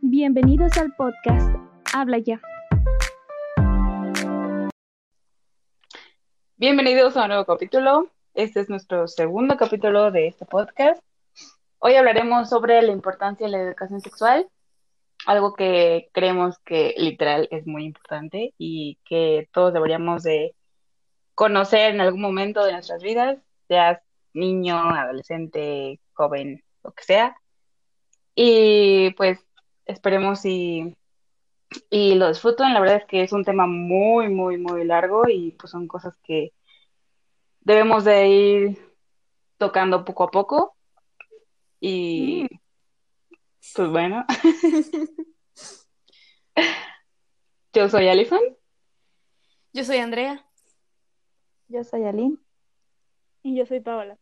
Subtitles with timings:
[0.00, 1.56] Bienvenidos al podcast
[1.94, 2.40] Habla ya.
[6.56, 8.10] Bienvenidos a un nuevo capítulo.
[8.34, 11.00] Este es nuestro segundo capítulo de este podcast.
[11.78, 14.48] Hoy hablaremos sobre la importancia de la educación sexual,
[15.24, 20.54] algo que creemos que literal es muy importante y que todos deberíamos de
[21.40, 23.98] conocer en algún momento de nuestras vidas, seas
[24.34, 27.34] niño, adolescente, joven, lo que sea.
[28.34, 29.38] Y pues
[29.86, 30.94] esperemos y,
[31.88, 32.74] y lo disfruten.
[32.74, 36.14] La verdad es que es un tema muy, muy, muy largo y pues son cosas
[36.22, 36.52] que
[37.60, 38.94] debemos de ir
[39.56, 40.76] tocando poco a poco.
[41.80, 42.48] Y
[43.74, 44.26] pues bueno,
[47.72, 48.42] yo soy Alison.
[49.72, 50.44] Yo soy Andrea.
[51.70, 52.36] Yo soy Aline.
[53.42, 54.18] Y yo soy Paola.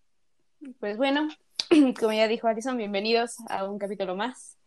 [0.80, 1.29] Pues bueno,
[1.99, 4.59] como ya dijo Alison, bienvenidos a un capítulo más.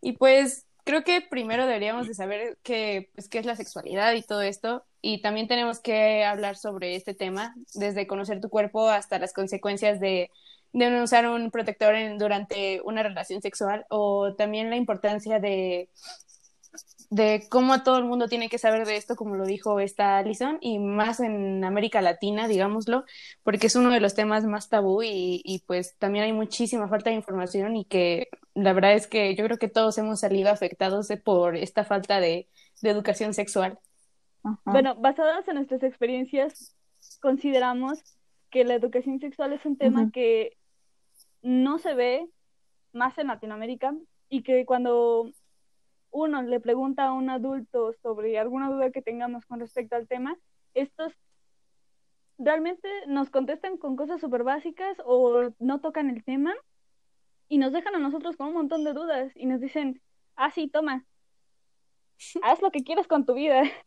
[0.00, 4.22] Y pues creo que primero deberíamos de saber qué, pues, qué es la sexualidad y
[4.22, 4.84] todo esto.
[5.00, 10.00] Y también tenemos que hablar sobre este tema, desde conocer tu cuerpo hasta las consecuencias
[10.00, 10.32] de,
[10.72, 15.88] de no usar un protector en- durante una relación sexual o también la importancia de,
[17.10, 20.58] de cómo todo el mundo tiene que saber de esto, como lo dijo esta Alison,
[20.60, 23.04] y más en América Latina, digámoslo,
[23.42, 27.10] porque es uno de los temas más tabú y, y pues también hay muchísima falta
[27.10, 31.08] de información y que la verdad es que yo creo que todos hemos salido afectados
[31.08, 32.48] de- por esta falta de,
[32.82, 33.78] de educación sexual.
[34.42, 34.60] Ajá.
[34.66, 36.76] Bueno, basadas en nuestras experiencias,
[37.20, 38.00] consideramos
[38.50, 40.56] que la educación sexual es un tema que
[41.42, 42.28] no se ve
[42.92, 43.94] más en Latinoamérica
[44.28, 45.30] y que cuando
[46.10, 50.36] uno le pregunta a un adulto sobre alguna duda que tengamos con respecto al tema,
[50.74, 51.12] estos
[52.38, 56.54] realmente nos contestan con cosas súper básicas o no tocan el tema
[57.48, 60.00] y nos dejan a nosotros con un montón de dudas y nos dicen,
[60.36, 61.04] ah, sí, toma,
[62.42, 63.62] haz lo que quieras con tu vida.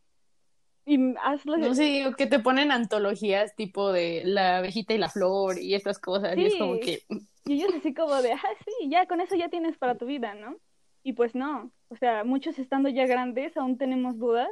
[0.84, 4.98] Y haz lo No sé, digo, que te ponen antologías tipo de la abejita y
[4.98, 6.80] la flor y estas cosas, y es como Sí.
[6.80, 7.02] que,
[7.46, 10.34] Y ellos así como de, ah, sí, ya con eso ya tienes para tu vida,
[10.34, 10.56] ¿no?
[11.04, 14.48] Y pues no, o sea, muchos estando ya grandes aún tenemos dudas.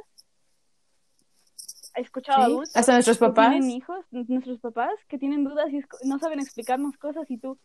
[1.95, 3.49] He escuchado Sí, adultos hasta nuestros que papás.
[3.49, 7.57] tienen hijos, nuestros papás, que tienen dudas y no saben explicarnos cosas y tú,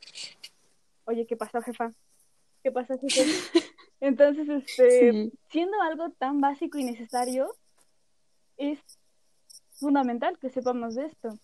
[1.05, 1.93] oye, ¿qué pasó, jefa?
[2.63, 2.95] ¿Qué pasó?
[4.01, 5.33] Entonces, este, Sí.
[5.51, 7.55] siendo algo tan básico y necesario,
[8.57, 8.79] es
[9.79, 11.39] fundamental que sepamos de esto.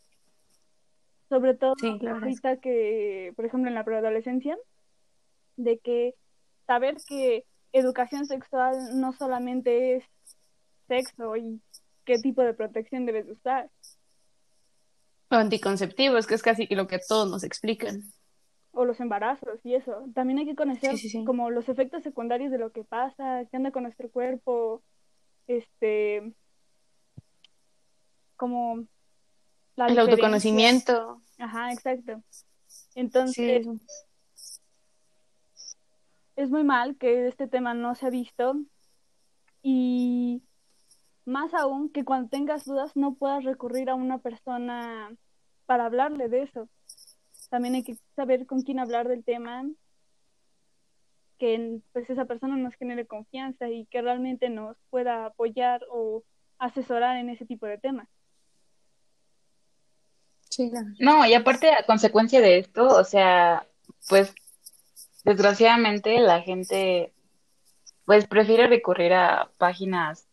[1.28, 4.56] Sobre todo Sí, es ahorita que, por ejemplo, en la preadolescencia,
[5.56, 6.14] de que
[6.66, 10.04] saber que educación sexual no solamente es
[10.88, 11.60] sexo y
[12.04, 13.70] qué tipo de protección debes usar.
[15.30, 18.02] anticonceptivos, que es casi lo que todos nos explican.
[18.74, 20.04] o los embarazos y eso.
[20.14, 21.24] También hay que conocer Sí, sí, sí.
[21.26, 24.82] como los efectos secundarios de lo que pasa, qué anda con nuestro cuerpo,
[25.46, 26.32] este,
[28.36, 28.86] como
[29.76, 30.02] la El diferencia.
[30.02, 31.20] autoconocimiento.
[31.38, 32.22] Ajá, exacto.
[32.94, 33.66] Entonces,
[36.42, 38.56] es muy mal que este tema no se ha visto
[39.62, 40.42] y
[41.24, 45.14] más aún que cuando tengas dudas no puedas recurrir a una persona
[45.66, 46.68] para hablarle de eso.
[47.50, 49.64] También hay que saber con quién hablar del tema,
[51.38, 56.24] que pues esa persona nos genere confianza y que realmente nos pueda apoyar o
[56.58, 58.08] asesorar en ese tipo de temas.
[60.48, 63.66] sí, la- No, y aparte, a consecuencia de esto, o sea,
[64.08, 64.34] pues
[65.24, 67.12] desgraciadamente la gente
[68.04, 70.26] pues prefiere recurrir a páginas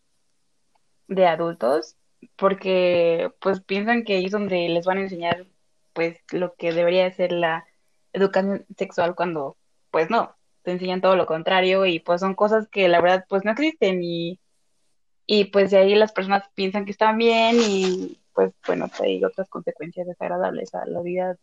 [1.08, 1.96] de adultos
[2.36, 5.46] porque pues piensan que ahí es donde les van a enseñar
[5.92, 7.66] pues lo que debería ser la
[8.12, 9.56] educación sexual cuando
[9.90, 13.44] pues no, te enseñan todo lo contrario y pues son cosas que la verdad pues
[13.44, 14.40] no existen y,
[15.26, 19.48] y pues de ahí las personas piensan que están bien y pues bueno, hay otras
[19.48, 21.36] consecuencias desagradables a la vida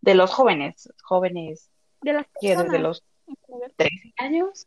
[0.00, 1.70] de los jóvenes, jóvenes
[2.04, 2.82] De las que desde personas.
[2.82, 3.02] los
[3.76, 4.66] 13 años.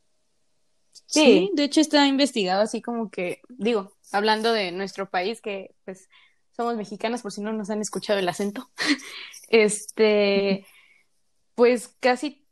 [0.92, 1.04] Sí.
[1.06, 6.10] Sí, de hecho está investigado así como que, digo, hablando de nuestro país, que pues
[6.51, 8.72] somos mexicanos por si no nos han escuchado el acento,
[9.50, 10.66] este,
[11.54, 12.47] pues casi,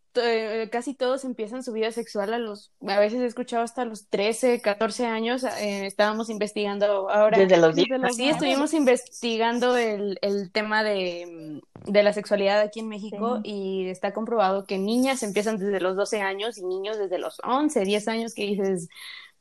[0.71, 4.61] casi todos empiezan su vida sexual a los, a veces he escuchado hasta los 13,
[4.61, 7.37] 14 años, eh, estábamos investigando ahora.
[7.37, 7.89] Desde los 10.
[7.89, 12.89] Desde los Sí, estuvimos investigando el, el tema de, mm, de la sexualidad aquí en
[12.89, 17.39] México y está comprobado que niñas empiezan desde los 12 años y niños desde los
[17.43, 18.89] 11, 10 años que dices,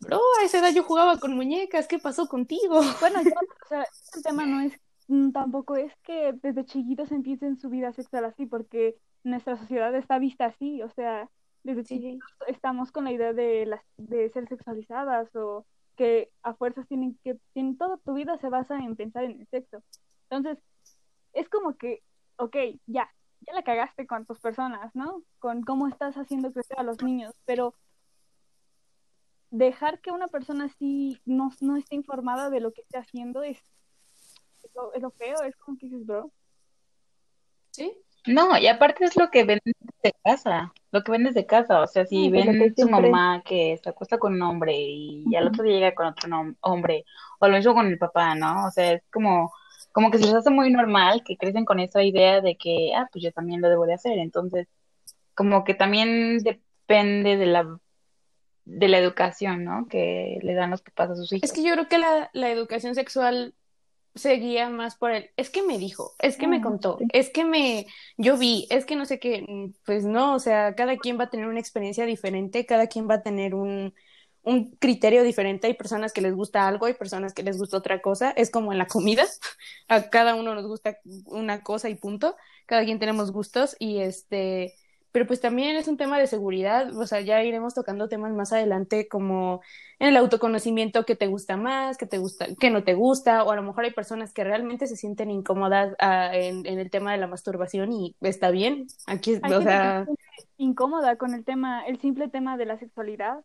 [0.00, 2.81] bro, a esa edad yo jugaba con muñecas, ¿qué pasó contigo?
[3.00, 3.31] Bueno, ya,
[3.65, 3.87] o sea,
[4.17, 4.73] el tema no es
[5.09, 10.19] mm, tampoco es que desde chiquitos empiecen su vida sexual así, porque nuestra sociedad está
[10.19, 11.29] vista así, o sea,
[11.65, 11.97] desde Sí.
[11.97, 15.67] chiquitos estamos con la idea de las de ser sexualizadas o
[15.97, 19.47] que a fuerzas tienen que tienen toda tu vida se basa en pensar en el
[19.49, 19.82] sexo.
[20.29, 20.62] Entonces,
[21.32, 22.03] es como que,
[22.37, 22.56] ok,
[22.87, 23.09] ya,
[23.41, 25.23] ya la cagaste con tus personas, ¿no?
[25.38, 27.75] Con cómo estás haciendo crecer a los niños, pero
[29.50, 33.59] dejar que una persona así no, no esté informada de lo que esté haciendo es,
[34.65, 36.32] es, lo, es lo feo, es como que dices, bro.
[37.70, 38.04] Sí.
[38.26, 41.87] No, y aparte es lo que ven desde casa, lo que ven desde casa, o
[41.87, 45.53] sea, si Sí, ven su mamá que se acuesta con un hombre y al Ujú.
[45.55, 46.29] otro día llega con otro
[46.61, 47.05] hombre,
[47.38, 48.67] o lo mismo con el papá, ¿no?
[48.67, 49.53] O sea, es como,
[49.93, 53.09] como que se les hace muy normal que crecen con esa idea de que, ah,
[53.12, 54.69] pues yo también lo debo de hacer, entonces,
[55.35, 57.79] como que también depende de la,
[58.65, 59.87] de la educación, ¿no?
[59.88, 61.50] Que le dan los papás a sus hijos.
[61.50, 63.55] Es que yo creo que la, la educación sexual
[64.14, 67.31] se guía más por el, es que me dijo, es que me Ah, contó, es
[67.31, 70.99] que me, yo vi, es que no sé qué, mm, pues no, o sea, cada
[70.99, 73.94] quien va a tener una experiencia diferente, cada quien va a tener un,
[74.43, 78.00] un criterio diferente, hay personas que les gusta algo, hay personas que les gusta otra
[78.02, 79.25] cosa, es como en la comida,
[79.88, 82.37] a cada uno nos gusta una cosa y punto,
[82.67, 84.75] cada quien tenemos gustos y este,
[85.14, 88.52] pero pues también es un tema de seguridad, o sea, ya iremos tocando temas más
[88.52, 89.61] adelante como
[90.00, 93.52] en el autoconocimiento que te gusta más, que te gusta, que no te gusta, o
[93.52, 97.12] a lo mejor hay personas que realmente se sienten incómodas ah, en, en el tema
[97.12, 98.88] de la masturbación y está bien.
[99.06, 100.16] Aquí, Hay o sea, se
[100.56, 103.44] incómoda con el tema, el simple tema de la sexualidad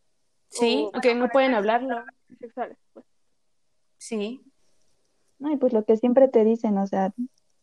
[0.50, 2.04] sí, o- que no pueden hablarlo,
[2.40, 2.80] sexuales.
[2.94, 3.06] Pues.
[4.00, 4.42] sí,
[5.38, 7.14] No, y pues lo que siempre te dicen, o sea,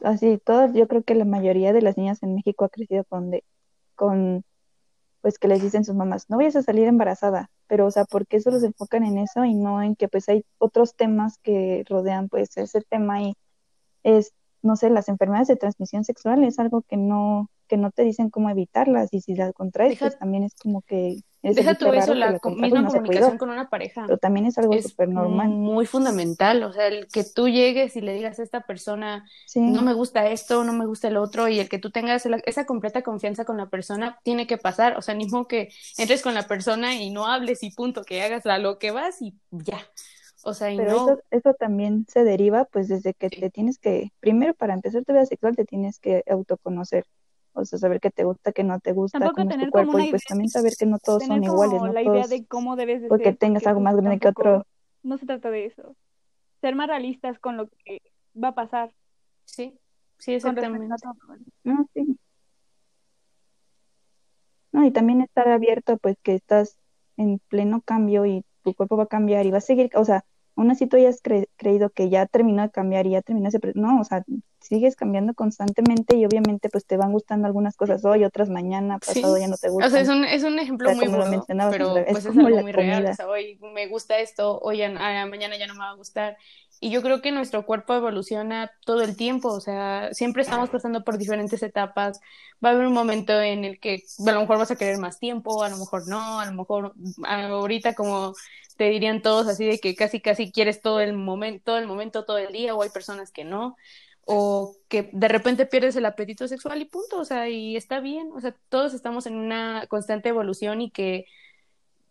[0.04, 3.32] así, todas, yo creo que la mayoría de las niñas en México ha crecido con,
[3.32, 3.42] de,
[3.96, 4.44] con,
[5.20, 8.40] pues que les dicen sus mamás, no vayas a salir embarazada, pero, o sea, porque
[8.40, 12.28] solo se enfocan en eso y no en que pues hay otros temas que rodean
[12.28, 13.34] pues ese tema y
[14.04, 14.32] es,
[14.62, 18.30] no sé, las enfermedades de transmisión sexual es algo que no, que no te dicen
[18.30, 22.14] cómo evitarlas y si las contraes, pues también es como que es deja tú eso,
[22.14, 24.04] la la misma no comunicación con una pareja.
[24.06, 28.00] pero también es algo súper normal, muy fundamental, o sea, el que tú llegues y
[28.00, 29.60] le digas a esta persona, sí.
[29.60, 32.40] no me gusta esto, no me gusta el otro, y el que tú tengas la-
[32.46, 36.22] esa completa confianza con la persona tiene que pasar, o sea, ni modo que entres
[36.22, 39.34] con la persona y no hables y punto, que hagas a lo que vas y
[39.50, 39.78] ya.
[40.44, 43.40] O sea, y Pero no, eso, eso también se deriva pues desde que Sí.
[43.40, 47.04] te tienes que, primero para empezar tu vida sexual te tienes que autoconocer,
[47.56, 49.70] o sea, saber qué te gusta, qué no te gusta, Tampoco cómo es tu tener
[49.70, 52.02] como cuerpo una y pues idea, también saber que no todos son iguales, no la
[52.02, 54.66] idea todos, de cómo debes de porque ser, tengas porque algo más grande que otro.
[55.02, 55.96] No se trata de eso.
[56.60, 58.02] Ser más realistas con lo que
[58.42, 58.92] va a pasar
[59.44, 59.78] sí,
[60.18, 60.94] sí, exactamente.
[61.64, 62.18] No, sí.
[64.72, 66.76] No, y también estar abierto pues que estás
[67.16, 70.24] en pleno cambio y tu cuerpo va a cambiar y va a seguir, o sea,
[70.56, 73.60] aún así tú hayas cre- creído que ya terminó de cambiar y ya terminó ese,
[73.74, 74.24] no, o sea,
[74.60, 79.20] sigues cambiando constantemente y obviamente pues te van gustando algunas cosas hoy, otras mañana, Sí.
[79.20, 80.02] pasado ya no te O sea, gustan.
[80.02, 82.56] es un, es un ejemplo O sea, muy mencionabas, pero es pues es como algo
[82.56, 83.06] la muy real.
[83.06, 85.94] O sea, hoy me gusta esto, hoy a- a- mañana ya no me va a
[85.94, 86.36] gustar.
[86.80, 91.04] Y yo creo que nuestro cuerpo evoluciona todo el tiempo, o sea, siempre estamos pasando
[91.04, 92.20] por diferentes etapas.
[92.64, 95.18] Va a haber un momento en el que a lo mejor vas a querer más
[95.18, 96.94] tiempo, a lo mejor no, a lo mejor
[97.24, 98.34] ahorita como
[98.76, 102.24] te dirían todos así de que casi casi quieres todo el momento, todo el momento,
[102.24, 103.76] todo el día, o hay personas que no,
[104.26, 108.30] o que de repente pierdes el apetito sexual y punto, o sea, y está bien,
[108.34, 111.26] o sea, todos estamos en una constante evolución y que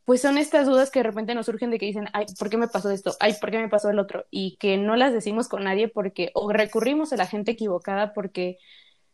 [0.06, 2.58] pues son estas dudas que de repente nos surgen de que dicen, ay, ¿por qué
[2.58, 3.16] me pasó esto?
[3.20, 4.26] Ay, ¿por qué me pasó el otro?
[4.30, 8.58] Y que no las decimos con nadie porque o recurrimos a la gente equivocada porque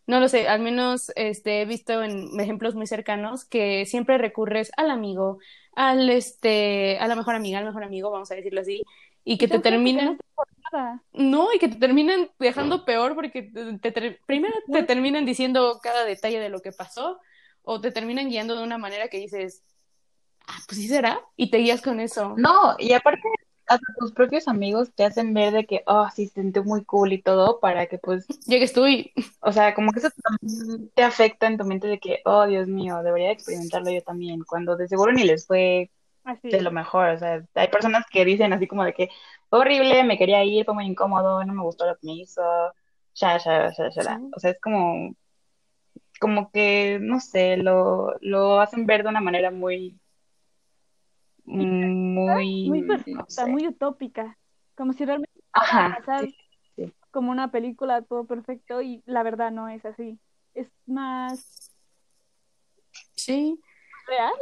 [0.08, 4.72] no lo sé, al menos este, he visto en ejemplos muy cercanos que siempre recurres
[4.76, 5.40] al amigo,
[5.74, 8.84] al este, a la mejor amiga, al mejor amigo, vamos a decirlo así,
[9.24, 10.24] y que te que no terminan, te
[11.14, 16.40] no, y que te terminan dejando peor porque te, primero te terminan diciendo cada detalle
[16.40, 17.20] de lo que pasó
[17.64, 19.64] o te terminan guiando de una manera que dices,
[20.48, 22.36] ah, pues sí será, y te guías con eso.
[22.38, 23.22] No, y aparte,
[23.68, 27.14] hasta tus propios amigos te hacen ver de que, oh, sí, se sintió muy cool
[27.14, 31.04] y todo, para que pues, Llegues tú y, o sea, como que eso también te
[31.04, 34.88] afecta en tu mente de que, oh, Dios mío, debería experimentarlo yo también, cuando de
[34.88, 35.90] seguro ni les fue
[36.24, 36.50] Así.
[36.50, 39.10] de lo mejor, o sea, hay personas que dicen así como de que,
[39.50, 42.42] fue horrible, me quería ir, fue muy incómodo, no me gustó lo que me hizo,
[43.16, 44.30] ya, ya, ya, ya, Sí.
[44.36, 45.16] o sea, es como,
[46.20, 50.01] como que, no sé, lo, lo hacen ver de una manera muy,
[51.52, 53.52] muy, Muy no perfecta, sé.
[53.52, 54.38] muy utópica.
[54.76, 56.36] Como si realmente Ajá, pasar sí,
[56.76, 56.94] sí.
[57.12, 60.20] como una película, todo perfecto, y la verdad no es así.
[60.54, 61.72] Es más
[63.16, 63.60] sí,
[64.08, 64.34] real.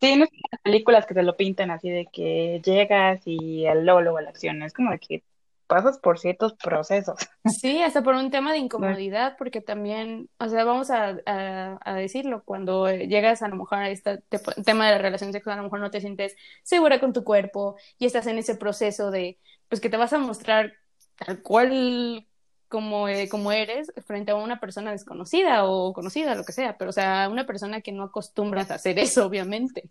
[0.00, 3.84] Sí, no es las películas que te lo pintan así de que llegas y al
[3.84, 5.24] luego, luego a la acción, es como de que
[5.70, 7.16] pasas por ciertos procesos.
[7.44, 12.42] Sí, hasta por un tema de incomodidad, porque también, o sea, vamos a, a, decirlo,
[12.44, 14.18] cuando llegas a lo mejor a este
[14.64, 17.76] tema de la relación sexual, a lo mejor no te sientes segura con tu cuerpo
[17.98, 20.74] y estás en ese proceso de, pues que te vas a mostrar
[21.16, 22.26] tal cual
[22.68, 26.90] como, eh, como eres frente a una persona desconocida o conocida, lo que sea, pero
[26.90, 29.88] o sea, una persona que no acostumbras a hacer eso, obviamente.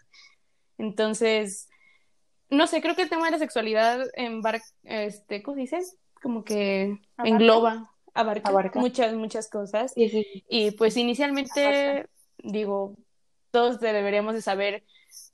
[0.78, 1.70] Entonces,
[2.50, 5.98] no sé, creo que el tema de la sexualidad en bar, este, ¿cómo dices?
[6.22, 9.94] Como que engloba, abarca, muchas, muchas cosas.
[9.96, 12.08] Y pues inicialmente,
[12.40, 12.96] digo,
[13.52, 14.84] todos deberíamos de saber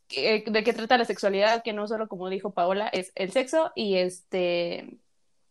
[0.10, 3.96] de qué trata la sexualidad, que no solo como dijo Paola, es el sexo y
[3.96, 5.00] este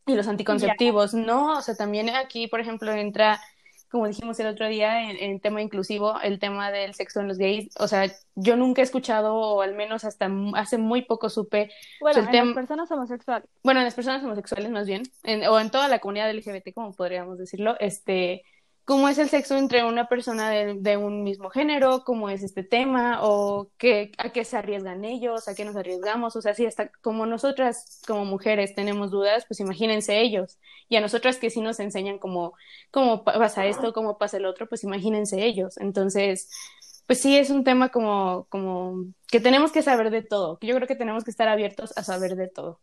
[0.06, 1.58] y los anticonceptivos, ¿no?
[1.58, 3.40] O sea, también aquí, por ejemplo, entra
[3.94, 7.68] como dijimos el otro día en, tema inclusivo, el tema del sexo en los gays,
[7.78, 11.70] o sea, yo nunca he escuchado, o al menos hasta hace muy poco supe.
[12.00, 13.48] Bueno, en las personas homosexuales.
[13.62, 15.04] Bueno, en las personas homosexuales más bien,
[15.48, 18.42] o en toda la comunidad LGBT, como podríamos decirlo, este,
[18.84, 23.20] cómo es el sexo entre una persona de, un mismo género, cómo es este tema,
[23.22, 26.90] o qué, a qué se arriesgan ellos, a qué nos arriesgamos, o sea, si hasta
[27.00, 31.80] como nosotras como mujeres tenemos dudas, pues imagínense ellos, y a nosotras que sí nos
[31.80, 32.54] enseñan cómo,
[32.90, 36.50] cómo pasa esto, cómo pasa el otro, pues imagínense ellos, entonces,
[37.06, 40.88] pues sí es un tema como, como que tenemos que saber de todo, yo creo
[40.88, 42.80] que tenemos que estar abiertos a saber de todo.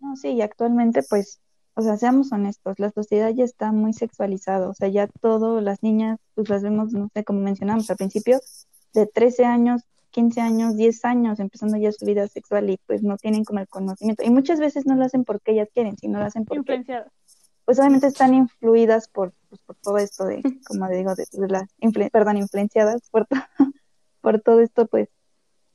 [0.00, 1.40] No, sí, y actualmente pues
[1.78, 5.80] o sea, seamos honestos, la sociedad ya está muy sexualizada, o sea, ya todo, las
[5.80, 8.40] niñas, pues las vemos, no sé, como mencionamos al principio,
[8.94, 13.16] de 13 años, 15 años, 10 años, empezando ya su vida sexual y pues no
[13.16, 14.24] tienen como el conocimiento.
[14.24, 16.82] Y muchas veces no lo hacen porque ellas quieren, sino lo hacen porque...
[17.64, 21.68] Pues obviamente están influidas por, pues, por todo esto de, como digo, de, la,
[22.10, 23.28] perdón, influenciadas por,
[24.20, 25.10] por todo esto, pues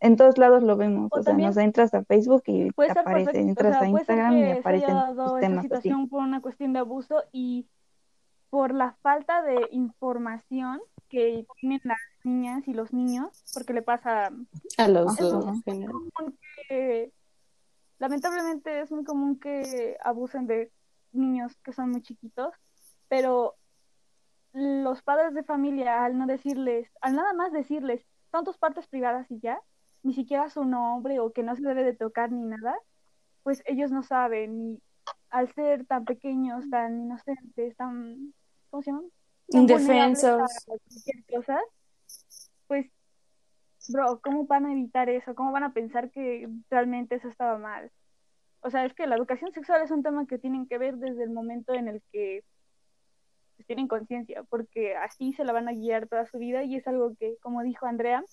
[0.03, 1.09] en todos lados lo vemos.
[1.13, 5.39] O, sea, nos entras a Facebook y te aparece, entras a Instagram y aparecen tus
[5.39, 7.65] temas situación por una cuestión de abuso y
[8.49, 14.29] por la falta de información que tienen las niñas y los niños, porque le pasa
[14.77, 15.45] a los dos.
[17.97, 20.69] lamentablemente es muy común que abusen de
[21.13, 22.53] niños que son muy chiquitos,
[23.07, 23.55] pero
[24.51, 29.31] los padres de familia al no decirles, al nada más decirles, son tus partes privadas
[29.31, 29.61] y ya,
[30.03, 32.75] ni siquiera su nombre o que no se debe de tocar ni nada,
[33.41, 34.81] pues ellos no saben y
[35.29, 38.33] al ser tan pequeños, tan inocentes, tan,
[38.69, 39.09] ¿cómo se llaman?
[39.49, 40.41] Indefensos.
[42.67, 42.91] pues,
[43.89, 45.35] bro, ¿cómo van a evitar eso?
[45.35, 47.91] ¿Cómo van a pensar que realmente eso estaba mal?
[48.61, 51.23] O sea, es que la educación sexual es un tema que tienen que ver desde
[51.23, 52.43] el momento en el que
[53.55, 56.87] pues, tienen conciencia, porque así se la van a guiar toda su vida y es
[56.87, 58.23] algo que, como dijo Andrea,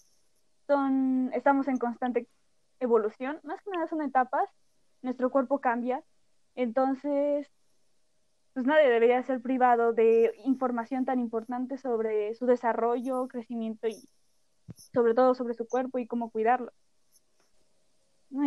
[1.32, 2.28] estamos en constante
[2.80, 4.48] evolución, más que nada son etapas,
[5.02, 6.02] nuestro cuerpo cambia,
[6.54, 7.48] entonces,
[8.54, 14.08] pues nadie debería ser privado de información tan importante sobre su desarrollo, crecimiento y
[14.92, 16.72] sobre todo sobre su cuerpo y cómo cuidarlo.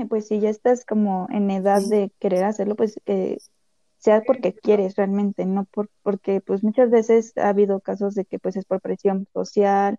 [0.09, 3.37] pues si ya estás como en edad de querer hacerlo, pues que
[3.97, 8.37] sea porque quieres realmente, no por, porque pues muchas veces ha habido casos de que
[8.37, 9.97] pues es por presión social,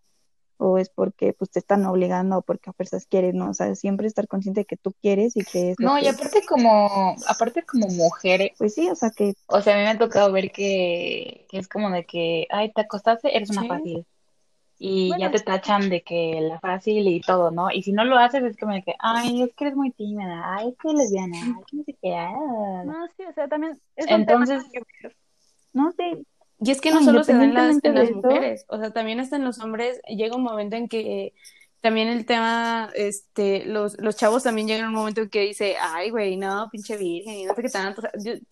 [0.57, 3.51] o es porque pues te están obligando o porque a fuerzas quieres, ¿no?
[3.51, 6.43] O sea, siempre estar consciente de que tú quieres y que es No, y aparte
[6.47, 9.99] como aparte como mujer, pues sí, o sea, que o sea, a mí me ha
[9.99, 14.07] tocado ver que, es como de que, ay, te acostaste, eres una fácil.
[14.79, 17.71] Y ya te tachan de que la fácil y todo, ¿no?
[17.71, 20.57] Y si no lo haces es como de que, ay, es que eres muy tímida,
[20.57, 22.15] ay, es que lesbiana, ay, que no sé qué.
[22.15, 22.83] Ah".
[22.85, 24.63] No, sí, o sea, también Entonces,
[25.73, 26.25] no sé,
[26.61, 29.37] y es que no solo se dan las, en las mujeres, o sea, también hasta
[29.37, 31.33] en los hombres llega un momento en que
[31.85, 35.77] también el tema, este, los, los chavos también llegan a un momento en que dice,
[35.79, 38.01] ay, güey, no, pinche virgen, y no sé qué tanto.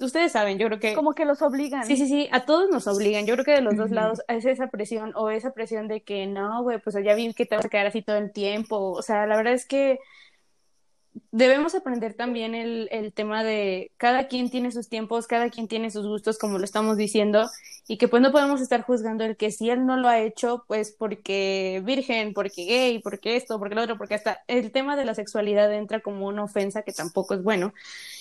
[0.01, 0.93] ustedes saben, yo creo que...
[0.93, 1.87] Como que los obligan.
[1.87, 3.25] Sí, sí, sí, a todos nos obligan.
[3.25, 6.27] Yo creo que de los dos lados es esa presión o esa presión de que
[6.27, 8.93] no, güey, pues ya vi que te vas a quedar así todo el tiempo.
[8.93, 9.99] O sea, la verdad es que
[11.31, 15.91] debemos aprender también el, el, tema de cada quien tiene sus tiempos, cada quien tiene
[15.91, 17.49] sus gustos, como lo estamos diciendo,
[17.89, 20.65] y que pues no podemos estar juzgando el que si él no lo ha hecho,
[20.69, 25.05] pues porque virgen, porque gay, porque esto, porque lo otro, porque hasta el tema de
[25.05, 27.75] la sexualidad entra como una ofensa que tampoco es bueno.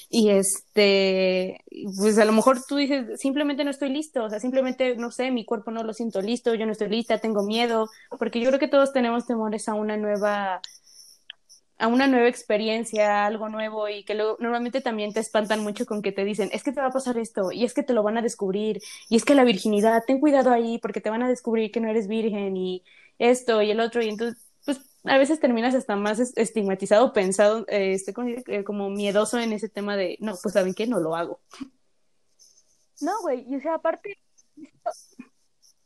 [0.10, 1.64] Y este,
[1.98, 5.32] pues a lo mejor tú dices, simplemente no estoy listo, o sea, simplemente, no sé,
[5.32, 7.88] mi cuerpo no lo siento listo, yo no estoy lista, tengo miedo,
[8.20, 10.62] porque yo creo que todos tenemos temores a una nueva
[11.82, 16.04] a una nueva experiencia, algo nuevo y que luego normalmente también te espantan mucho con
[16.04, 18.04] que te dicen, es que te va a pasar esto y es que te lo
[18.04, 21.28] van a descubrir y es que la virginidad, ten cuidado ahí porque te van a
[21.28, 22.84] descubrir que no eres virgen y
[23.18, 28.14] esto y el otro y entonces pues a veces terminas hasta más estigmatizado, pensado, este,
[28.64, 31.40] como miedoso en ese tema de, no, pues saben que no lo hago.
[33.02, 34.20] No, güey, y o sea, aparte,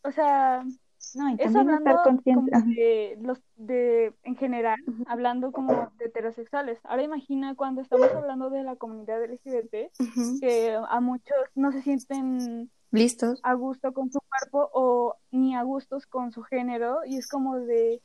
[0.04, 0.66] o sea,
[1.16, 2.52] No, y eso hablando estar consciente.
[2.52, 6.80] como de los de en general, hablando como de heterosexuales.
[6.84, 10.40] Ahora imagina cuando estamos hablando de la comunidad LGBT, Ujú.
[10.42, 13.40] que a muchos no se sienten Listos.
[13.44, 17.58] a gusto con su cuerpo o ni a gustos con su género y es como
[17.60, 18.02] de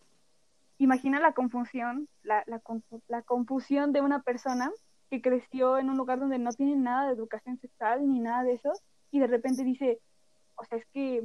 [0.78, 2.62] imagina la confusión la, la,
[3.08, 4.70] la confusión de una persona
[5.10, 8.54] que creció en un lugar donde no tiene nada de educación sexual ni nada de
[8.54, 8.72] eso
[9.10, 10.00] y de repente dice
[10.56, 11.24] o sea es que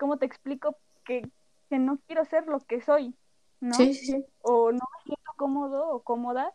[0.00, 1.30] cómo te explico que,
[1.68, 3.14] que no quiero ser lo que soy
[3.60, 4.24] no Sí, sí, sí.
[4.40, 6.52] o no me siento cómodo o cómoda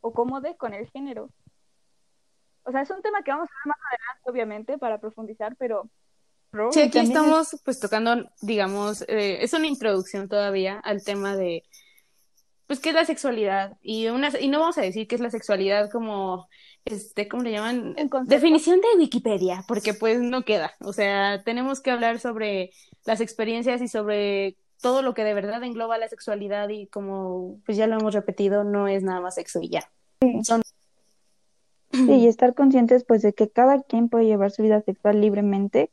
[0.00, 1.28] o cómode con el género.
[2.64, 5.88] O sea, es un tema que vamos a ver más adelante, obviamente, para profundizar, pero...
[6.70, 11.64] Sí, aquí estamos pues tocando, digamos, eh, es una introducción todavía al tema de,
[12.66, 13.76] pues, qué es la sexualidad.
[13.82, 16.48] Y, una, y no vamos a decir qué es la sexualidad como,
[16.84, 17.96] este, ¿cómo le llaman?
[18.24, 20.74] Definición de Wikipedia, porque pues no queda.
[20.80, 22.70] O sea, tenemos que hablar sobre
[23.04, 27.78] las experiencias y sobre todo lo que de verdad engloba la sexualidad y como pues
[27.78, 29.90] ya lo hemos repetido, no es nada más sexo y ya.
[30.42, 30.62] Son
[31.92, 35.90] Sí, y estar conscientes pues de que cada quien puede llevar su vida sexual libremente.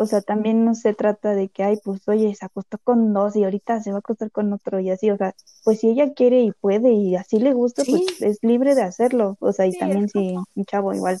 [0.00, 3.34] O sea, también no se trata de que, ay, pues oye, se acostó con dos
[3.34, 5.10] y ahorita se va a acostar con otro y así.
[5.10, 8.06] O sea, pues si ella quiere y puede y así le gusta, Sí.
[8.06, 9.36] pues es libre de hacerlo.
[9.40, 11.18] O sea, y Sí, también si un chavo igual,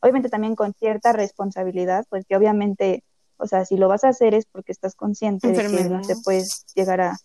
[0.00, 3.04] obviamente también con cierta responsabilidad, pues que obviamente,
[3.36, 6.14] o sea, si lo vas a hacer es porque estás consciente de que, no sé,
[6.24, 7.16] puedes llegar a,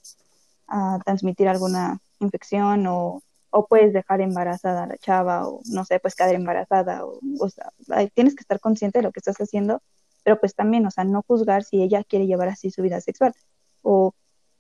[0.68, 6.00] a transmitir alguna infección o, o puedes dejar embarazada a la chava o no sé,
[6.00, 7.72] pues quedar embarazada o, o sea,
[8.14, 9.82] tienes que estar consciente de lo que estás haciendo,
[10.28, 13.34] pero pues también, o sea, no juzgar si ella quiere llevar así su vida sexual
[13.82, 14.14] o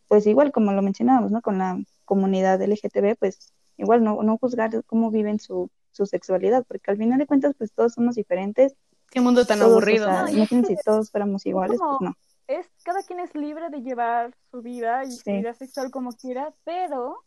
[0.07, 1.41] pues igual como lo mencionábamos, ¿no?
[1.41, 6.89] Con la comunidad LGTB, pues igual no, no juzgar cómo viven su, su sexualidad, porque
[6.91, 8.75] al final de cuentas pues todos somos diferentes,
[9.11, 10.05] qué mundo tan todos, o aburrido.
[10.05, 12.13] sea, imagínense si todos fuéramos iguales, pues no.
[12.47, 16.53] es cada quien es libre de llevar su vida y su vida sexual como quiera,
[16.63, 17.25] pero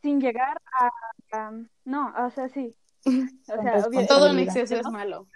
[0.00, 0.90] sin llegar a,
[1.36, 1.52] a-
[1.84, 2.74] no, o sea, sí,
[3.04, 5.26] o sea, obvio- Todo en exceso es malo.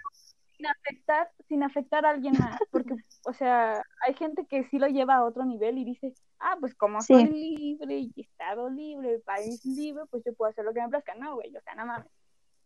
[0.57, 4.87] Sin afectar, sin afectar a alguien más, porque, o sea, hay gente que sí lo
[4.87, 7.13] lleva a otro nivel y dice, ah, pues como Sí.
[7.13, 11.15] soy libre y estado libre, país libre, pues yo puedo hacer lo que me plazca,
[11.15, 12.07] no, güey, o sea, no mames.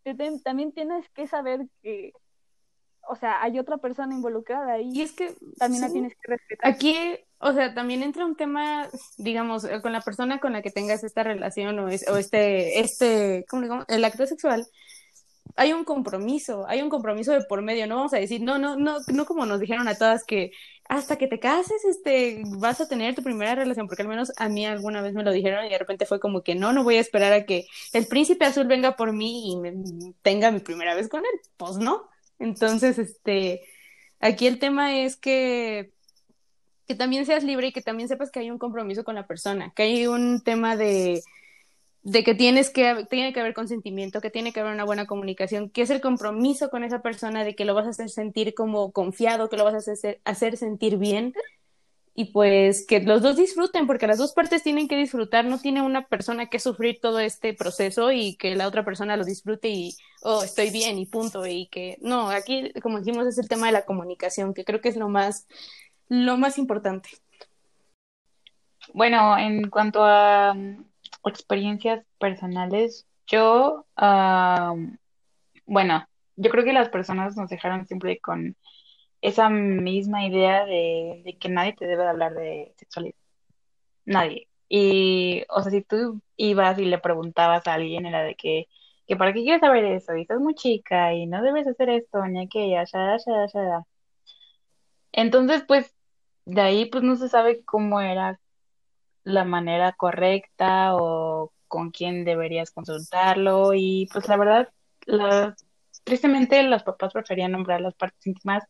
[0.02, 2.12] Te- te- también tienes que saber que,
[3.08, 6.70] o sea, hay otra persona involucrada Y ahí, es que también la tienes que respetar.
[6.72, 6.94] Aquí,
[7.38, 8.86] o sea, también entra un tema,
[9.18, 12.80] digamos, eh, con la persona con la que tengas esta relación o, es- o este,
[12.80, 13.84] este, ¿cómo le digamos?
[13.88, 14.64] El acto sexual.
[15.56, 17.86] Hay un compromiso, hay un compromiso de por medio.
[17.86, 20.52] No vamos a decir, no, no, no, no como nos dijeron a todas que
[20.88, 24.48] hasta que te cases, este, vas a tener tu primera relación, porque al menos a
[24.48, 26.96] mí alguna vez me lo dijeron y de repente fue como que no, no voy
[26.96, 29.72] a esperar a que el príncipe azul venga por mí y me,
[30.22, 31.40] tenga mi primera vez con él.
[31.56, 32.08] Pues no.
[32.38, 33.62] Entonces, este,
[34.20, 35.92] aquí el tema es que
[36.90, 39.72] que también seas libre y que también sepas que hay un compromiso con la persona,
[39.76, 41.22] que hay un tema de,
[42.02, 45.68] de que tienes que, tiene que haber consentimiento, que tiene que haber una buena comunicación,
[45.68, 48.92] que es el compromiso con esa persona de que lo vas a hacer sentir como
[48.92, 51.34] confiado, que lo vas a hacer, hacer sentir bien
[52.14, 55.82] y pues que los dos disfruten, porque las dos partes tienen que disfrutar, no tiene
[55.82, 59.96] una persona que sufrir todo este proceso y que la otra persona lo disfrute y,
[60.22, 63.72] oh, estoy bien y punto, y que no, aquí como dijimos es el tema de
[63.72, 65.46] la comunicación, que creo que es lo más,
[66.08, 67.10] lo más importante.
[68.92, 70.54] Bueno, en cuanto a
[71.24, 73.86] experiencias personales, yo,
[75.66, 76.06] bueno,
[76.36, 78.56] yo creo que las personas nos dejaron siempre con
[79.20, 83.14] esa misma idea de, que nadie te debe de hablar de sexualidad.
[84.04, 84.48] Nadie.
[84.68, 88.66] Y, o sea, si tú ibas y le preguntabas a alguien, era de que,
[89.06, 90.16] que ¿para qué quieres saber eso?
[90.16, 93.84] Y estás muy chica y no debes hacer esto, ni aquella, ya, ya, ya.
[95.12, 95.94] Entonces, pues,
[96.46, 98.40] de ahí, pues, no se sabe cómo era
[99.24, 103.74] la manera correcta o con quién deberías consultarlo.
[103.74, 104.68] Y, pues, la verdad,
[105.06, 105.54] la,
[106.04, 108.64] tristemente, los papás preferían nombrar las partes íntimas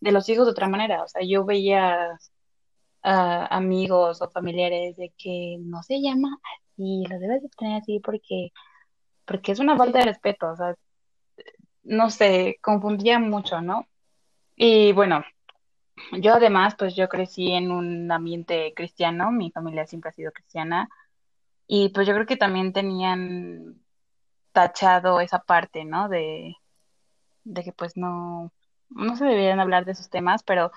[0.00, 1.02] de los hijos de otra manera.
[1.02, 2.18] O sea, yo veía
[3.02, 8.00] a amigos o familiares de que no se llama así, lo debes de tener así
[8.00, 8.52] porque,
[9.24, 10.76] porque es una falta de respeto, o sea,
[11.82, 13.86] no sé, confundía mucho, ¿no?
[14.56, 15.24] Y bueno,
[16.12, 20.88] yo además, pues yo crecí en un ambiente cristiano, mi familia siempre ha sido cristiana,
[21.66, 23.80] y pues yo creo que también tenían
[24.52, 26.08] tachado esa parte, ¿no?
[26.08, 26.56] De,
[27.44, 28.52] de que pues no,
[28.90, 30.72] no se debían hablar de esos temas, pero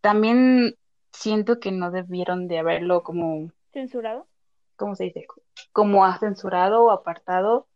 [0.00, 0.76] también
[1.12, 4.26] siento que no debieron de haberlo como, ¿Censurado?
[4.76, 5.26] ¿cómo se dice?
[5.72, 7.68] Como censurado o apartado.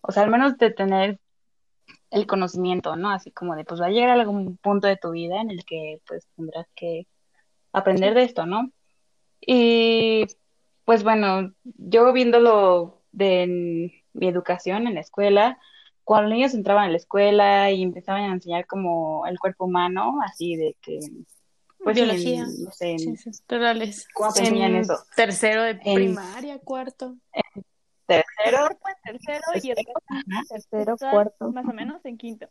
[0.00, 1.18] O sea, al menos de tener
[2.10, 3.10] el conocimiento, ¿no?
[3.10, 6.00] Así como de, pues va a llegar algún punto de tu vida en el que
[6.06, 7.06] pues tendrás que
[7.72, 8.70] aprender de esto, ¿no?
[9.40, 10.24] Y
[10.84, 15.58] pues bueno, yo viéndolo de mi educación en la escuela,
[16.04, 20.18] cuando los niños entraban a la escuela y empezaban a enseñar como el cuerpo humano,
[20.24, 21.00] así de que
[21.82, 22.44] pues Biología.
[22.44, 24.08] en, no sé, en- naturales.
[24.14, 24.98] ¿Cómo En eso?
[25.14, 27.16] Tercero de En- primaria, cuarto.
[28.06, 28.68] Tercero,
[29.04, 29.76] tercero y el.
[30.48, 31.50] Tercero, cuarto.
[31.52, 32.48] más o menos en quinto.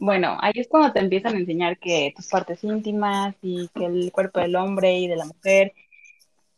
[0.00, 4.10] Bueno, ahí es cuando te empiezan a enseñar que tus partes íntimas y que el
[4.12, 5.72] cuerpo del hombre y de la mujer.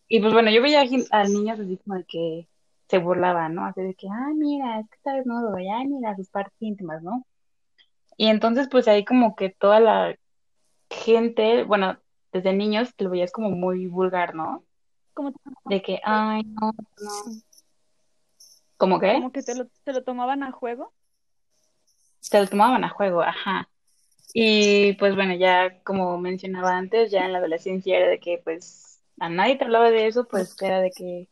[0.09, 2.49] Y pues bueno, yo veía a, niños así como de que
[2.89, 3.67] se burlaban, ¿no?
[3.67, 7.27] Así de que, ay, mira, es que está desnudo, ay, mira sus partes íntimas, ¿no?
[8.17, 10.17] Y entonces pues ahí como que toda la
[10.89, 11.99] gente, bueno,
[12.33, 14.65] desde niños te lo veías como muy vulgar, ¿no?
[15.17, 15.33] Como,
[15.65, 17.41] De que, ay, no, no.
[18.77, 19.15] ¿Cómo qué?
[19.15, 20.93] como que te lo, te lo tomaban a juego.
[22.21, 23.67] Se lo tomaban a juego, ajá.
[24.35, 29.01] Y pues bueno, ya como mencionaba antes, ya en la adolescencia era de que pues
[29.19, 31.29] a nadie te hablaba de eso, pues era de que,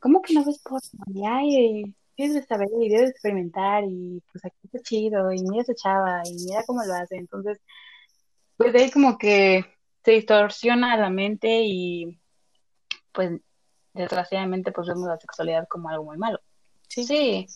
[0.00, 1.04] ¿cómo que no ves porno?
[1.08, 5.42] Y ay, debes de saber y debes de experimentar y pues aquí está chido y
[5.42, 7.16] mira esa chava y mira cómo lo hace.
[7.16, 7.60] Entonces,
[8.56, 9.66] pues de ahí como que
[10.02, 12.18] se distorsiona la mente y
[13.16, 13.40] pues
[13.94, 16.38] desgraciadamente pues vemos la sexualidad como algo muy malo.
[16.88, 17.02] Sí.
[17.04, 17.46] Sí,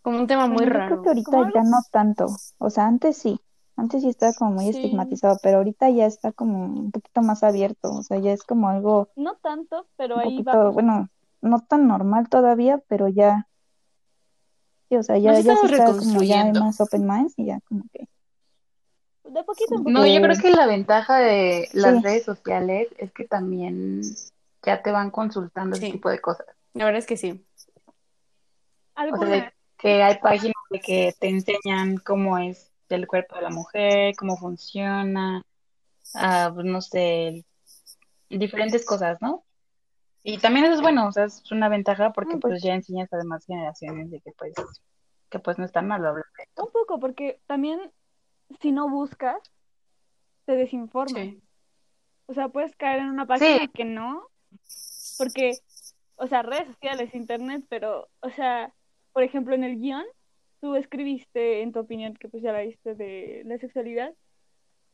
[0.00, 0.88] Como un tema muy Bueno, yo raro.
[0.88, 2.26] creo que ahorita ¿Cómo ya no tanto.
[2.58, 3.38] O sea, antes sí.
[3.76, 4.78] Antes sí estaba como muy Sí.
[4.78, 7.90] estigmatizado, pero ahorita ya está como un poquito más abierto.
[7.90, 10.70] O sea, ya es como algo No tanto, pero ahí poquito, va.
[10.70, 11.08] bueno,
[11.40, 13.48] no tan normal todavía, pero ya.
[14.90, 16.60] Sí, o sea, ya, ya estamos sí está como ya reconstruyendo.
[16.60, 18.06] más open minds y ya como que.
[19.24, 19.98] De poquito en poquito.
[20.00, 22.02] No, yo creo que la ventaja de las Sí.
[22.02, 24.02] redes sociales es que también
[24.64, 26.46] ya te van consultando ese tipo de cosas.
[26.72, 27.44] La verdad es que sí.
[27.54, 27.92] O sea, de
[28.94, 29.52] Algunas.
[29.78, 34.36] que hay páginas de que te enseñan cómo es el cuerpo de la mujer, cómo
[34.36, 35.42] funciona,
[36.14, 37.44] ah, pues, no sé,
[38.28, 39.44] diferentes cosas, ¿no?
[40.22, 42.52] Y también eso es bueno, o sea, es una ventaja porque Ah, pues.
[42.54, 44.54] pues ya enseñas a demás generaciones de que pues,
[45.28, 46.64] que pues no es tan malo hablar de esto.
[46.64, 47.92] Un poco, porque también
[48.60, 49.36] si no buscas,
[50.46, 51.14] te desinforman.
[51.32, 51.42] Sí.
[52.26, 53.68] O sea, puedes caer en una página Sí.
[53.68, 54.28] que no,
[55.18, 55.58] porque,
[56.16, 58.72] o sea, redes sociales, internet, pero, o sea,
[59.12, 60.04] por ejemplo, en el guion,
[60.60, 64.14] tú escribiste en tu opinión, que pues ya la diste de la sexualidad,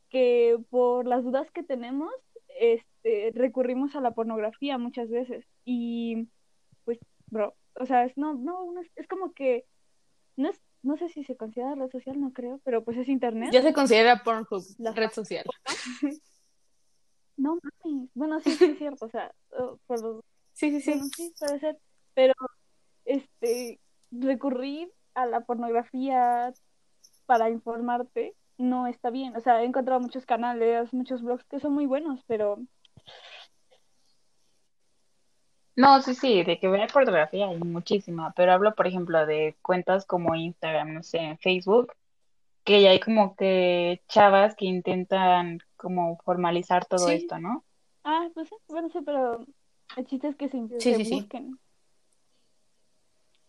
[0.09, 2.13] que por las dudas que tenemos,
[2.59, 5.47] este, recurrimos a la pornografía muchas veces.
[5.65, 6.29] Y,
[6.85, 9.65] pues, bro, o sea, es, no, no, no es, es como que,
[10.37, 13.51] no es, no sé si se considera red social, no creo, pero pues es internet.
[13.53, 15.45] Ya se considera Pornhub, La red social.
[17.41, 18.11] No mames.
[18.15, 20.91] Bueno, sí, sí es cierto, o sea, uh, por los Sí, sí, sí.
[20.91, 21.79] Bueno, sí, puede ser.
[22.15, 22.35] Pero,
[23.07, 26.53] este, recurrir a la pornografía
[27.27, 29.35] para informarte no está bien.
[29.37, 32.59] O sea, he encontrado muchos canales, muchos blogs que son muy buenos, pero
[35.77, 40.05] No, sí, sí, de que ver pornografía hay muchísima, pero hablo, por ejemplo, de cuentas
[40.05, 41.95] como Instagram, no sé, Facebook,
[42.65, 47.15] que ya hay como que chavas que intentan como formalizar todo Sí.
[47.15, 47.65] esto, ¿no?
[48.05, 49.45] ah, pues sí, bueno, sí, pero
[49.97, 51.59] el chiste es que se, Sí, se sí, busquen.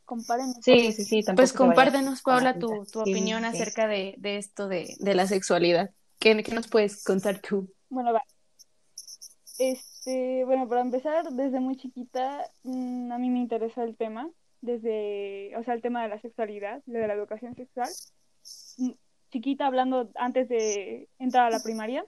[0.05, 0.53] Comparen.
[0.61, 3.47] Sí, sí, sí, Pues compártenos, Paula, tu, tu Sí, opinión sí.
[3.47, 5.91] acerca de, de esto de, de la sexualidad.
[6.19, 7.71] ¿Qué, qué nos puedes contar tú?
[7.89, 8.23] Bueno, va.
[9.57, 15.55] Este, bueno, para empezar, desde muy chiquita, mm, a mí me interesó el tema, desde,
[15.57, 17.89] o sea, el tema de la sexualidad, de la educación sexual.
[18.77, 18.91] Mm,
[19.31, 22.05] Chiquita, hablando antes de entrar a la primaria.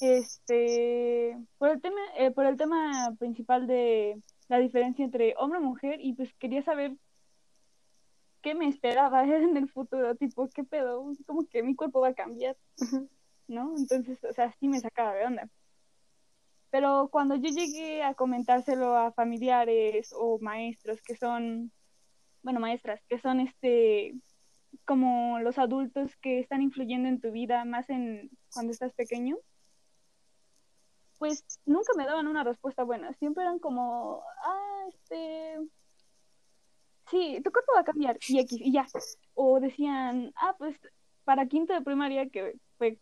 [0.00, 5.62] Este, por el tema, eh, por el tema principal de la diferencia entre hombre y
[5.62, 6.96] mujer, y pues quería saber
[8.42, 12.14] qué me esperaba en el futuro, tipo, qué pedo, como que mi cuerpo va a
[12.14, 12.56] cambiar.
[13.50, 13.74] ¿no?
[13.76, 15.50] Entonces, o sea, sí me sacaba de onda.
[16.70, 21.72] Pero cuando yo llegué a comentárselo a familiares o maestros que son,
[22.42, 24.14] bueno, maestras, que son este,
[24.84, 29.36] como los adultos que están influyendo en tu vida más en cuando estás pequeño,
[31.20, 33.12] pues nunca me daban una respuesta buena.
[33.18, 35.58] Siempre eran como, ah, este,
[37.10, 38.86] sí, tu cuerpo va a cambiar y X, y ya.
[39.34, 40.74] O decían, ah, pues
[41.24, 42.98] para quinto de primaria, que fue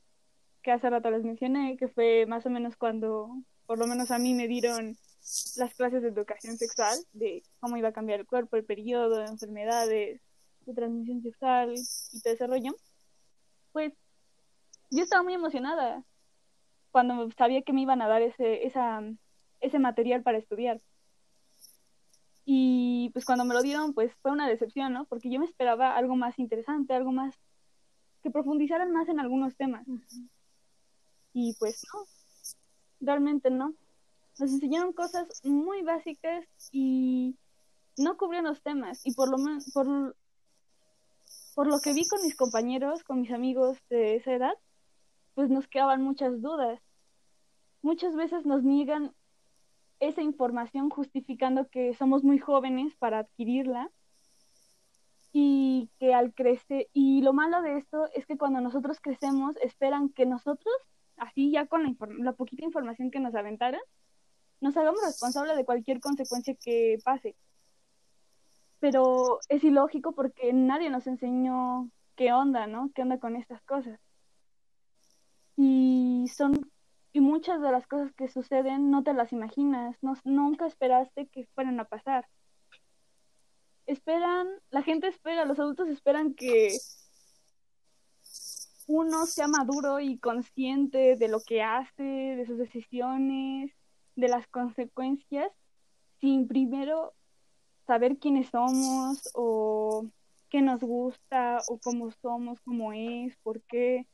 [0.62, 3.30] que hace rato les mencioné, que fue más o menos cuando,
[3.66, 4.96] por lo menos a mí me dieron
[5.56, 10.20] las clases de educación sexual, de cómo iba a cambiar el cuerpo, el periodo, enfermedades
[10.66, 12.72] de transmisión sexual y todo ese rollo,
[13.72, 13.92] pues
[14.90, 16.02] yo estaba muy emocionada
[16.90, 19.02] cuando sabía que me iban a dar ese, esa,
[19.60, 20.80] ese material para estudiar.
[22.44, 25.04] Y pues cuando me lo dieron, pues fue una decepción, ¿no?
[25.04, 27.34] Porque yo me esperaba algo más interesante, algo más
[28.22, 29.86] que profundizaran más en algunos temas.
[31.34, 32.00] Y pues no,
[33.00, 33.74] realmente no.
[34.38, 37.36] Nos enseñaron cosas muy básicas y
[37.98, 39.04] no cubrían los temas.
[39.04, 40.16] Y por lo menos, por,
[41.54, 44.54] por lo que vi con mis compañeros, con mis amigos de esa edad,
[45.38, 46.80] pues nos quedaban muchas dudas.
[47.80, 49.14] Muchas veces nos niegan
[50.00, 53.88] esa información justificando que somos muy jóvenes para adquirirla
[55.32, 60.08] y que al crecer, y lo malo de esto es que cuando nosotros crecemos esperan
[60.08, 60.74] que nosotros,
[61.16, 63.80] así ya con la, la poquita información que nos aventaran,
[64.60, 67.36] nos hagamos responsables de cualquier consecuencia que pase.
[68.80, 72.90] Pero es ilógico porque nadie nos enseñó qué onda, ¿no?
[72.92, 74.00] ¿Qué onda con estas cosas?
[75.60, 76.70] Y son
[77.12, 81.48] y muchas de las cosas que suceden no te las imaginas, no, nunca esperaste que
[81.54, 82.28] fueran a pasar.
[83.86, 86.76] Esperan, la gente espera, los adultos esperan que
[88.86, 93.72] uno sea maduro y consciente de lo que hace, de sus decisiones,
[94.14, 95.50] de las consecuencias,
[96.20, 97.14] sin primero
[97.86, 100.06] saber quiénes somos o
[100.50, 104.06] qué nos gusta o cómo somos, cómo es, por qué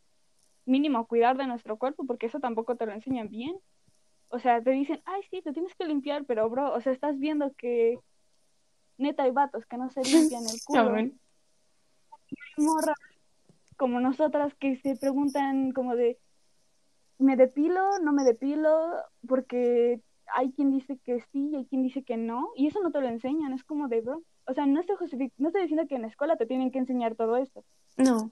[0.66, 3.56] mínimo cuidar de nuestro cuerpo, porque eso tampoco te lo enseñan bien.
[4.28, 7.18] O sea, te dicen, ay, sí, te tienes que limpiar, pero bro, o sea, estás
[7.18, 7.98] viendo que
[8.98, 10.94] neta hay vatos que no se limpian el culo.
[10.94, 11.12] Hay
[12.56, 12.96] morras
[13.76, 16.18] como nosotras que se preguntan como de,
[17.18, 17.98] ¿me depilo?
[18.00, 18.92] ¿No me depilo?
[19.26, 20.00] Porque
[20.34, 23.00] hay quien dice que sí y hay quien dice que no, y eso no te
[23.00, 24.96] lo enseñan, es como de, bro, o sea, no estoy,
[25.36, 27.64] no estoy diciendo que en la escuela te tienen que enseñar todo esto.
[27.96, 28.30] No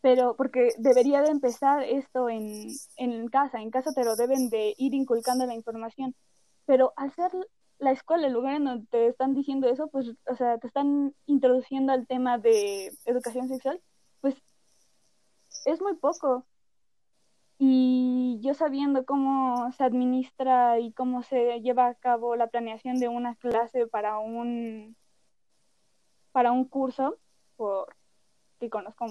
[0.00, 4.74] pero porque debería de empezar esto en, en casa, en casa te lo deben de
[4.78, 6.14] ir inculcando la información,
[6.66, 7.32] pero al ser
[7.78, 11.14] la escuela el lugar en donde te están diciendo eso, pues, o sea, te están
[11.26, 13.80] introduciendo al tema de educación sexual,
[14.20, 14.34] pues
[15.64, 16.44] es muy poco.
[17.60, 23.08] Y yo sabiendo cómo se administra y cómo se lleva a cabo la planeación de
[23.08, 24.96] una clase para un
[26.32, 27.18] para un curso,
[27.56, 27.96] por
[28.60, 29.06] que conozco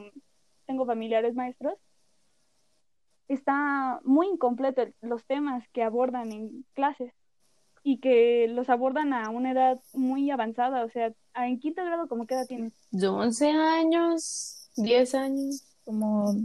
[0.67, 1.73] tengo familiares maestros,
[3.27, 7.11] está muy incompleto los temas que abordan en clases
[7.83, 12.27] y que los abordan a una edad muy avanzada, o sea, ¿en quinto grado como
[12.27, 12.73] qué edad tienes?
[12.91, 16.35] 11 años, 10 años, como...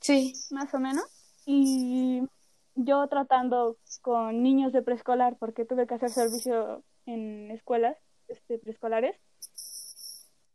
[0.00, 0.32] Sí.
[0.50, 1.04] Más o menos.
[1.44, 2.22] Y
[2.76, 7.96] yo tratando con niños de preescolar, porque tuve que hacer servicio en escuelas
[8.28, 9.16] este, preescolares,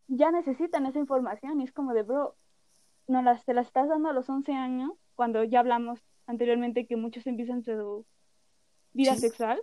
[0.07, 2.35] ya necesitan esa información y es como de, bro,
[3.07, 6.95] no las, te las estás dando a los 11 años, cuando ya hablamos anteriormente que
[6.95, 8.05] muchos empiezan su
[8.93, 9.61] vida sexual,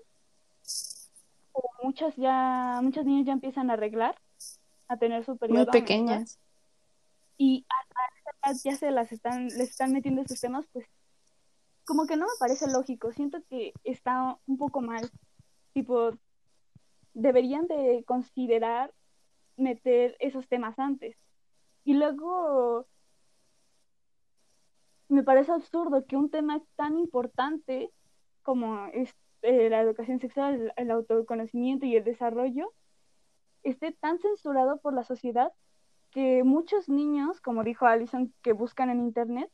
[1.52, 4.16] o muchas ya, muchos niños ya empiezan a arreglar,
[4.88, 5.64] a tener su periodo.
[5.64, 6.38] Muy pequeñas.
[7.38, 7.64] Y
[8.42, 10.86] a, ya se las están, les están metiendo estos temas, pues
[11.84, 15.10] como que no me parece lógico, siento que está un poco mal,
[15.72, 16.12] tipo,
[17.14, 18.92] deberían de considerar
[19.56, 21.16] meter esos temas antes.
[21.84, 22.86] Y luego
[25.10, 27.90] me parece absurdo que un tema tan importante
[28.42, 32.72] como es eh, la educación sexual, el autoconocimiento y el desarrollo
[33.62, 35.52] esté tan censurado por la sociedad
[36.10, 39.50] que muchos niños, como dijo Alison, que buscan en internet,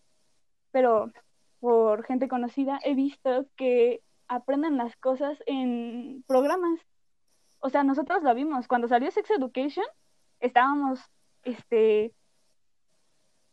[0.71, 1.13] pero
[1.61, 6.81] por gente conocida, he visto que aprenden las cosas en programas.
[7.61, 8.69] O sea, nosotros lo vimos.
[8.69, 9.85] Cuando salió Sex Education,
[10.41, 11.01] estábamos
[11.45, 12.13] este,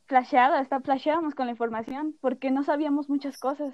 [0.05, 3.73] flasheada, está flasheábamos con la información porque no sabíamos muchas cosas.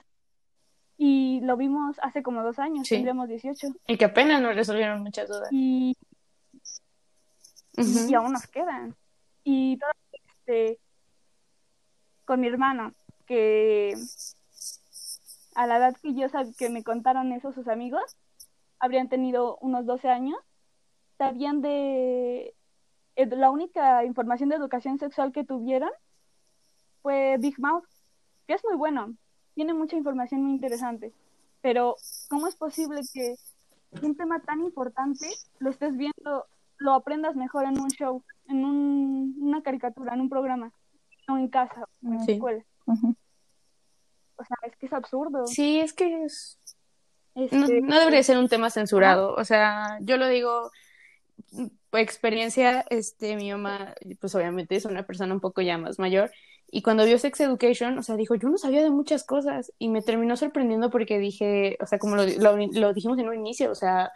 [0.97, 3.67] Y lo vimos hace como dos años, tendríamos 18.
[3.87, 5.47] Y que apenas nos resolvieron muchas dudas.
[5.51, 5.95] Y,
[7.77, 8.95] y aún nos quedan.
[9.45, 10.79] Y todo este,
[12.25, 12.93] con mi hermano,
[13.25, 13.93] que
[15.55, 18.17] a la edad que yo que me contaron eso sus amigos,
[18.77, 20.37] habrían tenido unos 12 años,
[21.17, 22.53] sabían de
[23.15, 25.89] la única información de educación sexual que tuvieron
[27.01, 27.85] fue Big Mouth,
[28.47, 29.15] que es muy bueno,
[29.55, 31.13] tiene mucha información muy interesante,
[31.62, 31.95] pero
[32.29, 33.35] ¿cómo es posible que
[34.01, 35.27] un tema tan importante
[35.59, 36.45] lo estés viendo,
[36.77, 40.71] lo aprendas mejor en un show, en un, una caricatura, en un programa,
[41.27, 42.63] no en casa o en la escuela?
[42.88, 45.45] O sea, es que es absurdo.
[45.47, 46.57] Sí, es que es...
[47.35, 49.35] Este, no, debería ser un tema censurado.
[49.35, 50.71] O sea, yo lo digo
[51.89, 56.31] por experiencia, este, mi mamá, pues obviamente es una persona un poco ya más mayor,
[56.71, 59.89] y cuando vio Sex Education, o sea, dijo, yo no sabía de muchas cosas y
[59.89, 63.75] me terminó sorprendiendo porque dije, o sea, como lo, lo, dijimos en un inicio, o
[63.75, 64.12] sea,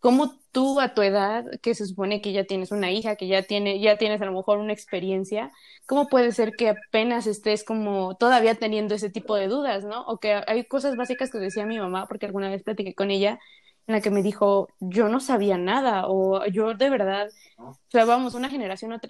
[0.00, 3.42] cómo tú a tu edad, que se supone que ya tienes una hija, que ya
[3.42, 5.50] tiene, ya tienes a lo mejor una experiencia,
[5.86, 10.02] cómo puede ser que apenas estés como todavía teniendo ese tipo de dudas, ¿no?
[10.06, 13.38] O que hay cosas básicas que decía mi mamá, porque alguna vez platiqué con ella,
[13.88, 18.04] en la que me dijo, yo no sabía nada, o yo de verdad, o sea,
[18.04, 19.00] vamos, una generación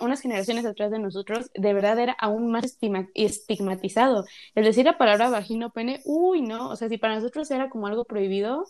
[0.00, 2.76] unas generaciones atrás de nosotros, de verdad era aún más
[3.14, 4.24] estigmatizado.
[4.56, 7.86] El decir la palabra vagino pene, uy, no, o sea, si para nosotros era como
[7.86, 8.66] algo prohibido,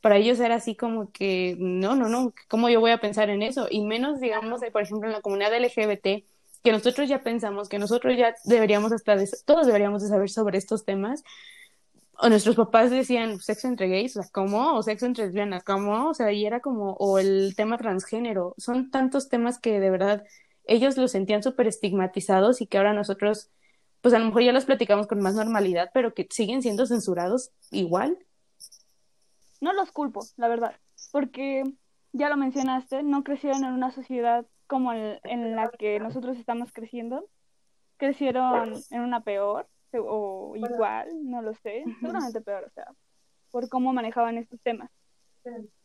[0.00, 3.42] para ellos era así como que, no, no, no, ¿cómo yo voy a pensar en
[3.42, 3.68] eso?
[3.70, 6.24] Y menos, digamos, por ejemplo, en la comunidad LGBT,
[6.64, 10.84] que nosotros ya pensamos, que nosotros ya deberíamos hasta, todos deberíamos de saber sobre estos
[10.84, 11.22] temas,
[12.24, 14.76] o nuestros papás decían sexo entre gays, o sea, ¿cómo?
[14.76, 16.08] O sexo entre lesbianas, ¿cómo?
[16.08, 18.54] O sea, y era como, o el tema transgénero.
[18.56, 20.24] Son tantos temas que de verdad
[20.64, 23.50] ellos los sentían súper estigmatizados y que ahora nosotros,
[24.00, 27.50] pues a lo mejor ya los platicamos con más normalidad, pero que siguen siendo censurados
[27.70, 28.16] igual.
[29.60, 30.74] No los culpo, la verdad,
[31.12, 31.62] porque
[32.12, 37.28] ya lo mencionaste, no crecieron en una sociedad como en la que nosotros estamos creciendo,
[37.98, 42.92] crecieron en una peor o igual, no lo sé, seguramente peor, o sea,
[43.50, 44.90] por cómo manejaban estos temas.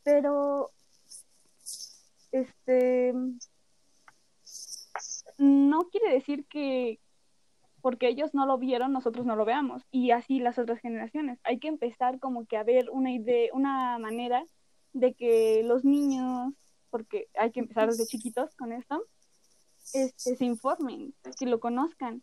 [0.04, 0.72] Pero,
[2.32, 3.14] este,
[5.38, 7.00] no quiere decir que
[7.82, 11.40] porque ellos no lo vieron, nosotros no lo veamos, y así las otras generaciones.
[11.44, 14.44] Hay que empezar como que a ver una idea, una manera
[14.94, 16.54] de que los niños,
[16.90, 19.06] porque hay que empezar desde chiquitos con esto,
[19.94, 22.22] este, se informen, que lo conozcan,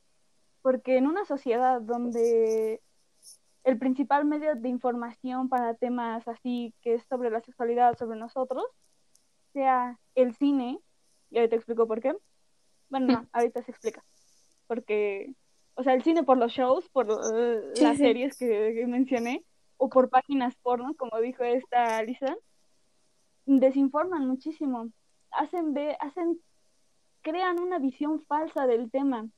[0.67, 2.83] porque en una sociedad donde
[3.63, 8.65] el principal medio de información para temas así que es sobre la sexualidad, sobre nosotros,
[9.53, 10.81] sea el cine,
[11.31, 12.17] y ahorita explico por qué.
[12.89, 14.03] Bueno, no, ahorita se explica.
[14.67, 15.33] Porque,
[15.77, 19.45] o sea, el cine por los shows, por las series que, mencioné,
[19.77, 22.37] o por páginas porno, como dijo esta Lisa,
[23.45, 24.91] desinforman muchísimo.
[25.31, 26.41] Hacen, ve, hacen,
[27.23, 29.29] crean una visión falsa del tema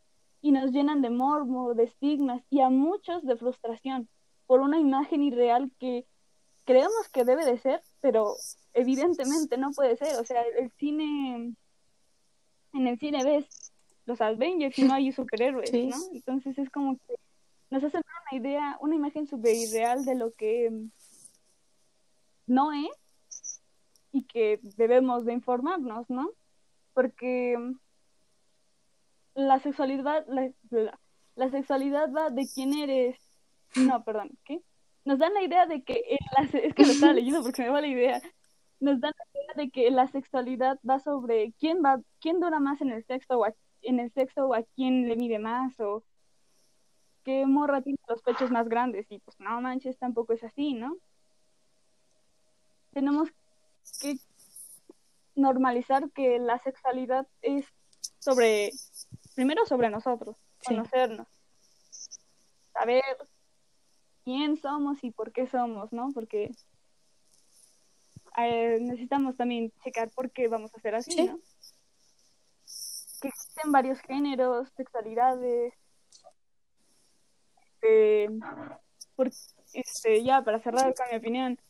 [0.41, 4.09] y nos llenan de morbo, de estigmas y a muchos de frustración
[4.47, 6.07] por una imagen irreal que
[6.65, 8.35] creemos que debe de ser, pero
[8.75, 10.17] evidentemente no puede ser.
[10.21, 11.55] O sea, el cine,
[12.73, 13.73] en el cine ves
[14.07, 15.97] los Avengers y no hay superhéroes, ¿no?
[16.13, 17.15] Entonces es como que
[17.71, 20.73] nos hacen una idea, una imagen súper irreal de lo que
[22.47, 23.61] no es
[24.13, 26.31] y que debemos de informarnos, ¿no?
[26.95, 27.57] Porque
[29.39, 30.51] la sexualidad, la,
[31.37, 33.17] la, sexualidad va de quién eres.
[33.77, 34.61] No, perdón, ¿qué?
[35.05, 37.87] Nos dan la idea de que es que lo estaba leyendo porque me va la
[37.87, 38.21] idea.
[38.81, 42.81] Nos dan la idea de que la sexualidad va sobre quién va, quién dura más
[42.81, 46.03] en el sexo o a, en el sexo o a quién le mide más o
[47.23, 50.97] qué morra tiene los pechos más grandes y pues no manches tampoco es así, ¿no?
[52.93, 53.29] Tenemos
[54.01, 54.17] que
[55.37, 57.67] normalizar que la sexualidad es
[58.19, 58.73] sobre
[59.39, 61.29] primero sobre nosotros, conocernos,
[62.73, 63.05] saber
[64.25, 66.11] quién somos y por qué somos, ¿no?
[66.13, 66.51] Porque
[68.37, 71.39] eh, necesitamos también checar por qué vamos a ser así, ¿no?
[73.21, 75.73] Que existen varios géneros, sexualidades.
[77.83, 78.29] Eh,
[79.73, 81.61] este, ya, para cerrar con mi opinión,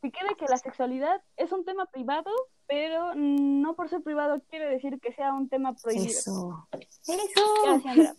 [0.00, 2.30] que quede que la sexualidad es un tema privado
[2.66, 6.08] pero no por ser privado quiere decir que sea un tema prohibido.
[6.08, 6.68] Eso.
[7.02, 7.82] Eso.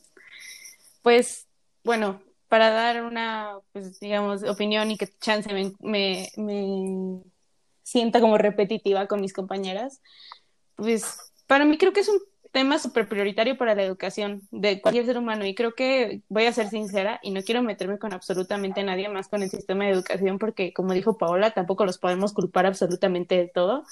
[1.03, 1.47] Pues,
[1.86, 7.21] bueno, para dar una, pues, digamos, opinión y que chance me, me, me
[7.81, 10.01] sienta como repetitiva con mis compañeras,
[10.75, 12.19] pues para mí creo que es un
[12.51, 16.53] tema súper prioritario para la educación de cualquier ser humano y creo que voy a
[16.53, 20.39] ser sincera y no quiero meterme con absolutamente nadie más con el sistema de educación
[20.39, 23.86] porque como dijo Paola tampoco los podemos culpar absolutamente de todo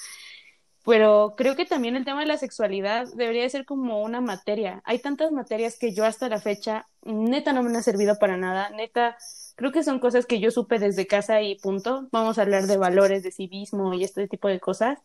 [0.85, 4.81] pero creo que también el tema de la sexualidad debería ser como una materia.
[4.85, 8.69] Hay tantas materias que yo hasta la fecha neta no me han servido para nada,
[8.69, 9.17] neta
[9.55, 12.07] creo que son cosas que yo supe desde casa y punto.
[12.11, 14.99] Vamos a hablar de valores, de civismo y este tipo de cosas,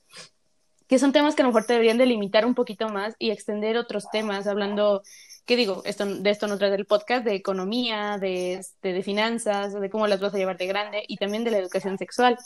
[0.88, 3.76] que son temas que a lo mejor te deberían delimitar un poquito más y extender
[3.76, 5.02] otros temas, hablando,
[5.46, 5.82] ¿qué digo?
[5.84, 10.08] Esto, de esto nos trae el podcast, de economía, de, este, de finanzas, de cómo
[10.08, 12.36] las vas a llevar de grande y también de la educación sexual.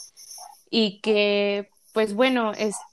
[0.69, 2.83] Y que pues bueno, este,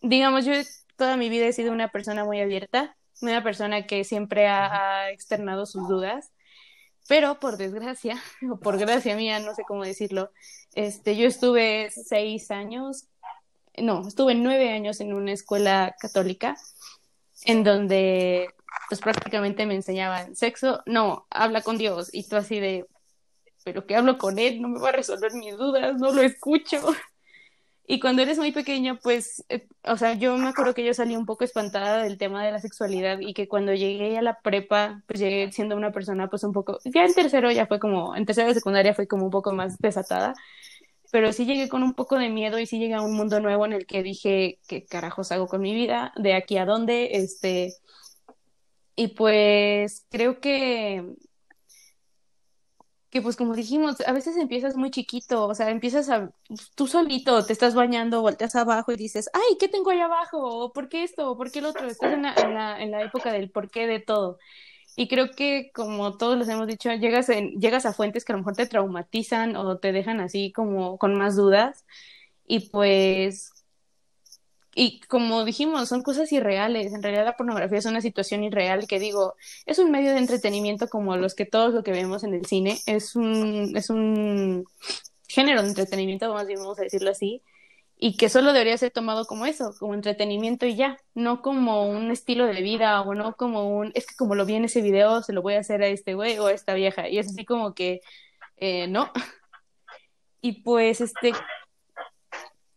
[0.00, 0.52] digamos, yo
[0.96, 5.66] toda mi vida he sido una persona muy abierta, una persona que siempre ha, externado
[5.66, 6.32] sus dudas,
[7.08, 10.30] pero por desgracia, o por gracia mía, no sé cómo decirlo,
[10.74, 13.08] este, yo estuve seis años,
[13.76, 16.56] no, estuve nueve años en una escuela católica,
[17.44, 18.48] en donde
[18.88, 22.86] pues prácticamente me enseñaban sexo, no, habla con Dios, y tú así de,
[23.64, 26.80] pero que hablo con él, no me va a resolver mis dudas, no lo escucho.
[27.86, 31.16] Y cuando eres muy pequeño, pues, eh, o sea, yo me acuerdo que yo salí
[31.16, 35.02] un poco espantada del tema de la sexualidad y que cuando llegué a la prepa,
[35.06, 38.24] pues llegué siendo una persona, pues un poco, ya en tercero ya fue como, en
[38.24, 40.34] tercero de secundaria fue como un poco más desatada,
[41.12, 43.66] pero sí llegué con un poco de miedo y sí llegué a un mundo nuevo
[43.66, 46.12] en el que dije, ¿qué carajos hago con mi vida?
[46.16, 47.10] ¿De aquí a dónde?
[47.12, 47.74] Este,
[48.96, 51.16] y pues creo que
[53.14, 56.32] que pues como dijimos, a veces empiezas muy chiquito, o sea, empiezas a,
[56.74, 60.72] tú solito te estás bañando, volteas abajo y dices, ay, ¿qué tengo allá abajo?
[60.72, 61.36] ¿Por qué esto?
[61.36, 61.86] ¿Por qué el otro?
[61.86, 64.38] Estás en la, en la, en la época del por qué de todo.
[64.96, 68.36] Y creo que, como todos les hemos dicho, llegas, en, llegas a fuentes que a
[68.36, 71.86] lo mejor te traumatizan o te dejan así como con más dudas.
[72.46, 73.53] Y pues
[74.74, 76.92] y como dijimos, son cosas irreales.
[76.92, 79.34] En realidad la pornografía es una situación irreal que digo,
[79.66, 82.78] es un medio de entretenimiento como los que todos lo que vemos en el cine.
[82.86, 84.66] Es un, es un
[85.28, 87.42] género de entretenimiento, más bien vamos a decirlo así,
[87.96, 92.10] y que solo debería ser tomado como eso, como entretenimiento y ya, no como un
[92.10, 95.22] estilo de vida o no como un, es que como lo vi en ese video,
[95.22, 97.08] se lo voy a hacer a este güey o a esta vieja.
[97.08, 98.00] Y es así como que,
[98.56, 99.10] eh, no.
[100.40, 101.32] Y pues, este,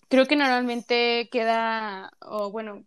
[0.09, 2.85] creo que normalmente queda, o bueno,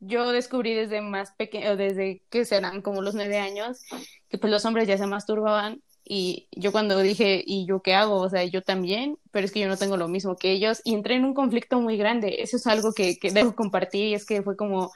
[0.00, 3.84] yo descubrí desde más pequeño, desde que serán como los nueve años,
[4.28, 8.16] que pues los hombres ya se masturbaban y yo cuando dije, ¿y yo qué hago?
[8.16, 10.94] O sea, yo también, pero es que yo no tengo lo mismo que ellos y
[10.94, 12.36] entré en un conflicto muy grande.
[12.40, 14.90] Eso es algo que, que debo compartir y es que fue como,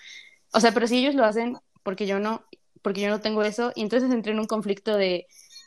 [0.53, 2.45] o sea, pero si ellos lo hacen, porque yo no,
[2.81, 5.27] porque yo no tengo eso, y entonces entré en un conflicto de,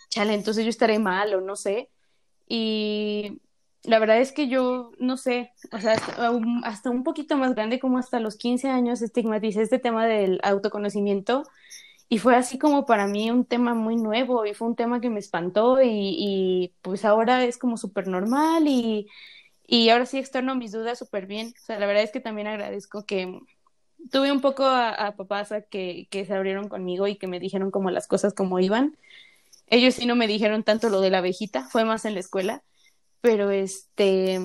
[0.09, 1.89] chale, entonces yo estaré mal o no sé.
[2.47, 3.41] Y
[3.87, 5.93] la verdad es que yo no sé, o sea,
[6.63, 11.43] hasta, un poquito más grande, como hasta los 15 años, estigmaticé este tema del autoconocimiento
[12.09, 15.09] y fue así como para mí un tema muy nuevo y fue un tema que
[15.09, 19.07] me espantó y, y pues ahora es como súper normal y,
[19.67, 21.53] y ahora sí externo mis dudas súper bien.
[21.55, 23.39] O sea, la verdad es que también agradezco que
[24.11, 27.39] tuve un poco a, a papás a que, que se abrieron conmigo y que me
[27.39, 28.97] dijeron como las cosas como iban.
[29.67, 32.63] Ellos sí no me dijeron tanto lo de la abejita, fue más en la escuela
[33.25, 34.35] pero este,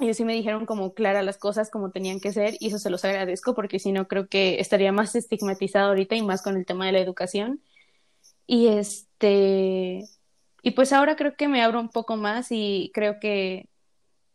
[0.00, 2.90] ellos sí me dijeron como clara las cosas como tenían que ser y eso se
[2.90, 6.66] los agradezco porque si no creo que estaría más estigmatizado ahorita y más con el
[6.66, 7.62] tema de la educación.
[8.46, 10.04] Y este,
[10.62, 13.70] y pues ahora creo que me abro un poco más y creo que,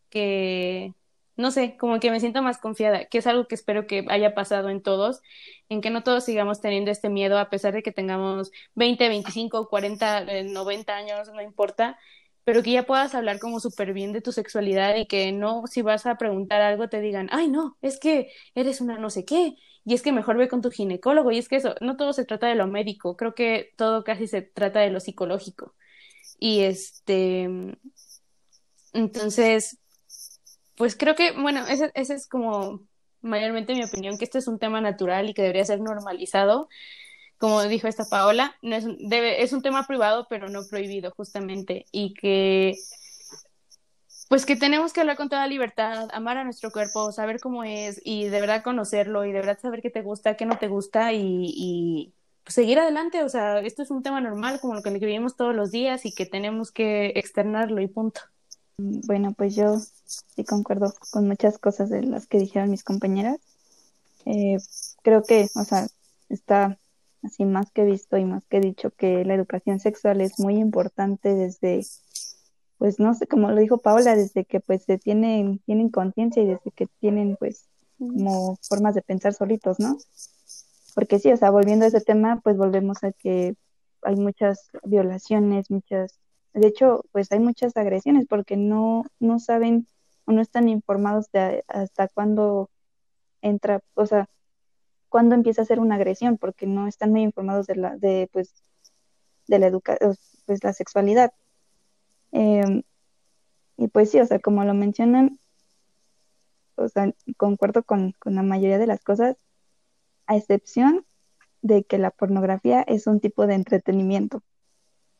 [0.09, 0.95] que,
[1.35, 4.33] no sé, como que me siento más confiada, que es algo que espero que haya
[4.33, 5.21] pasado en todos,
[5.69, 9.69] en que no todos sigamos teniendo este miedo a pesar de que tengamos 20, 25,
[9.69, 11.99] 40, 90 años, no importa,
[12.43, 15.81] pero que ya puedas hablar como súper bien de tu sexualidad y que no, si
[15.81, 19.55] vas a preguntar algo, te digan, ay, no, es que eres una no sé qué,
[19.85, 22.25] y es que mejor ve con tu ginecólogo, y es que eso, no todo se
[22.25, 25.75] trata de lo médico, creo que todo casi se trata de lo psicológico.
[26.39, 27.49] Y este,
[28.93, 29.77] entonces,
[30.75, 32.81] pues creo que, bueno, ese es como
[33.21, 36.69] mayormente mi opinión, que este es un tema natural y que debería ser normalizado
[37.41, 41.85] como dijo esta Paola, no es, debe, es un tema privado, pero no prohibido, justamente,
[41.91, 42.77] y que
[44.29, 47.99] pues que tenemos que hablar con toda libertad, amar a nuestro cuerpo, saber cómo es
[48.05, 51.11] y de verdad conocerlo y de verdad saber qué te gusta, qué no te gusta
[51.11, 52.13] y,
[52.47, 53.25] seguir adelante.
[53.25, 56.13] O sea, esto es un tema normal como lo que vivimos todos los días y
[56.13, 58.21] que tenemos que externarlo y punto.
[58.77, 63.37] Bueno, pues yo sí concuerdo con muchas cosas de las que dijeron mis compañeras.
[64.25, 64.59] Eh,
[65.01, 65.87] creo que, o sea,
[66.29, 66.77] está
[67.23, 71.33] así más que visto y más que dicho que la educación sexual es muy importante
[71.35, 71.85] desde,
[72.77, 76.47] pues no sé, como lo dijo Paola, desde que pues se tienen, tienen conciencia y
[76.47, 77.67] desde que tienen pues
[77.97, 79.97] como formas de pensar solitos, ¿no?
[80.95, 83.55] Porque sí, o sea, volviendo a ese tema, pues volvemos a que
[84.01, 86.19] hay muchas violaciones, muchas,
[86.53, 89.87] de hecho, pues hay muchas agresiones porque no, no saben
[90.25, 92.69] o no están informados de hasta cuándo
[93.41, 94.27] entra, o sea,
[95.11, 98.53] cuándo empieza a ser una agresión, porque no están muy informados de la, de, pues,
[99.47, 101.33] de la educación, pues la sexualidad.
[102.31, 102.83] Em,
[103.77, 105.37] y pues sí, o sea, como lo mencionan,
[106.75, 109.35] o sea, concuerdo con, con la mayoría de las cosas,
[110.27, 111.05] a excepción
[111.61, 114.41] de que la pornografía es un tipo de entretenimiento,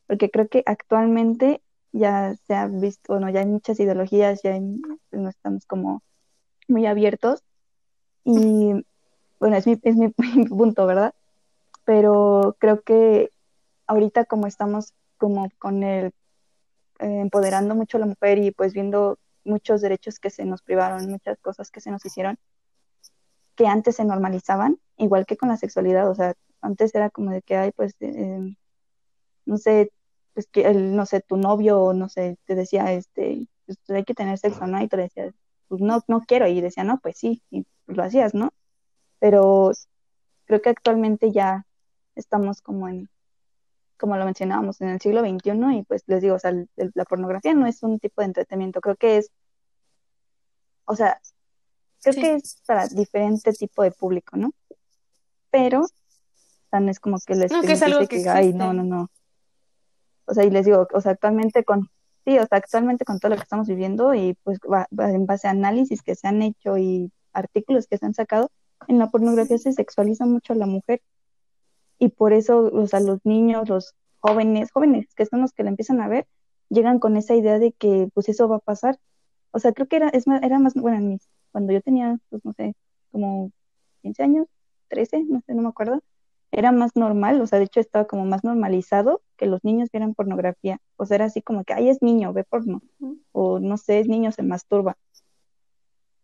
[0.08, 1.62] porque creo que actualmente
[1.92, 6.02] ya se ha visto, bueno, ya hay muchas ideologías, ya no estamos como
[6.70, 7.44] muy abiertos
[8.24, 8.86] y
[9.42, 10.10] bueno, es mi, es mi,
[10.50, 11.14] punto, ¿verdad?
[11.84, 13.32] Pero creo que
[13.88, 16.14] ahorita como estamos como con el
[17.00, 21.10] eh, empoderando mucho a la mujer y pues viendo muchos derechos que se nos privaron,
[21.10, 22.38] muchas cosas que se nos hicieron,
[23.56, 27.42] que antes se normalizaban, igual que con la sexualidad, o sea, antes era como de
[27.42, 28.56] que, hay pues, eh,
[29.46, 29.92] no sé,
[30.36, 34.14] pues que el, no sé, tu novio, no sé, te decía, este, pues, hay que
[34.14, 34.82] tener sexo, ¿no?
[34.84, 35.34] Y tú le decías,
[35.68, 38.52] pues no, no quiero, y decía, no, pues sí, y pues, lo hacías, ¿no?
[39.22, 39.72] Pero
[40.46, 41.68] creo que actualmente ya
[42.16, 43.08] estamos como en,
[43.98, 47.54] como lo mencionábamos, en el siglo XXI, y pues les digo, o sea, la pornografía
[47.54, 49.32] no es un tipo de entretenimiento, creo que es,
[50.86, 51.22] o sea,
[52.02, 54.52] creo que es para diferente tipo de público, ¿no?
[55.52, 55.86] Pero,
[56.72, 59.12] no es como que les no, que es algo que, diga, ay, no, no, no.
[60.26, 61.92] O sea, y les digo, o sea, actualmente con,
[62.26, 65.48] sí, o sea, actualmente con todo lo que estamos viviendo y pues va, en base
[65.48, 68.50] a análisis que se han hecho y artículos que se han sacado,
[68.88, 71.02] en la pornografía se sexualiza mucho a la mujer.
[72.00, 75.70] Y por eso, o sea, los niños, los jóvenes, jóvenes que son los que la
[75.70, 76.28] empiezan a ver,
[76.70, 79.00] llegan con esa idea de que pues eso va a pasar.
[79.52, 81.18] O sea, creo que era, es, era más, bueno,
[81.52, 82.76] cuando yo tenía, pues no sé,
[83.12, 83.52] como
[84.02, 84.48] 15 años,
[84.88, 86.02] 13, no sé, no me acuerdo,
[86.52, 90.14] era más normal, o sea, de hecho estaba como más normalizado que los niños vieran
[90.14, 90.80] pornografía.
[90.98, 92.82] O sea, era así como que, ay, es niño, ve porno.
[93.32, 94.98] O no sé, es niño, se masturba.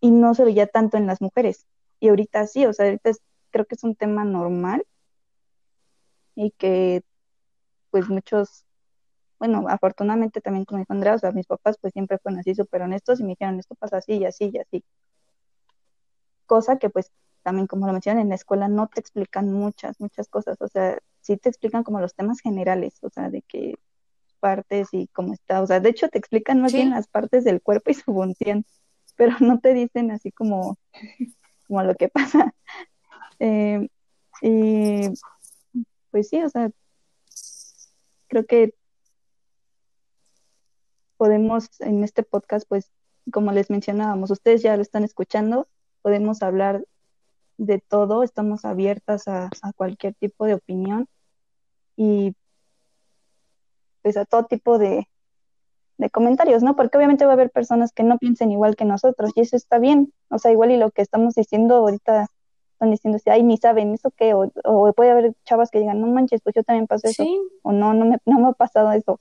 [0.01, 1.65] Y no se veía tanto en las mujeres.
[1.99, 3.11] Y ahorita sí, o sea, ahorita
[3.49, 4.85] creo que es un tema normal
[6.35, 7.03] y que
[7.89, 8.65] pues muchos,
[9.39, 12.83] bueno, afortunadamente también como dijo Andrea, o sea, mis papás pues siempre fueron así súper
[12.83, 14.83] honestos y me dijeron, esto pasa así y así y así.
[16.45, 17.11] Cosa que pues
[17.43, 20.99] también como lo mencionan en la escuela no te explican muchas, muchas cosas, o sea,
[21.21, 23.75] sí te explican como los temas generales, o sea, de qué
[24.39, 27.61] partes y cómo está, o sea, de hecho te explican más bien las partes del
[27.61, 28.65] cuerpo y su función,
[29.15, 30.77] pero no te dicen así como,
[31.67, 32.53] como lo que pasa.
[33.39, 33.87] Eh,
[34.41, 35.01] y
[36.11, 36.69] pues sí, o sea,
[38.27, 38.73] creo que
[41.17, 42.91] podemos en este podcast, pues,
[43.31, 45.67] como les mencionábamos, ustedes ya lo están escuchando,
[46.01, 46.85] podemos hablar
[47.57, 51.07] de todo, estamos abiertas a, cualquier tipo de opinión
[51.95, 52.35] y
[54.01, 55.09] pues a todo tipo de,
[55.97, 56.75] de comentarios, ¿no?
[56.75, 59.79] Porque obviamente va a haber personas que no piensen igual que nosotros y eso está
[59.79, 62.27] bien, o sea, igual y lo que estamos diciendo ahorita
[62.73, 66.07] están diciendo, ay, ni saben eso qué, o, o, puede haber chavas que digan, no
[66.07, 67.23] manches, pues yo también pasé eso,
[67.63, 69.19] o no, no me, no me ha pasado eso.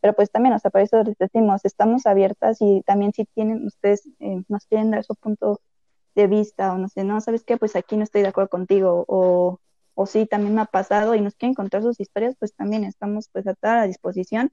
[0.00, 3.66] Pero pues también, o sea, por eso les decimos, estamos abiertas y también si tienen,
[3.66, 5.60] ustedes eh, nos quieren dar su punto
[6.14, 7.56] de vista o no sé, no, ¿sabes qué?
[7.56, 9.58] Pues aquí no estoy de acuerdo contigo o,
[9.94, 13.28] o sí, también me ha pasado y nos quieren contar sus historias, pues también estamos
[13.32, 14.52] pues a toda la disposición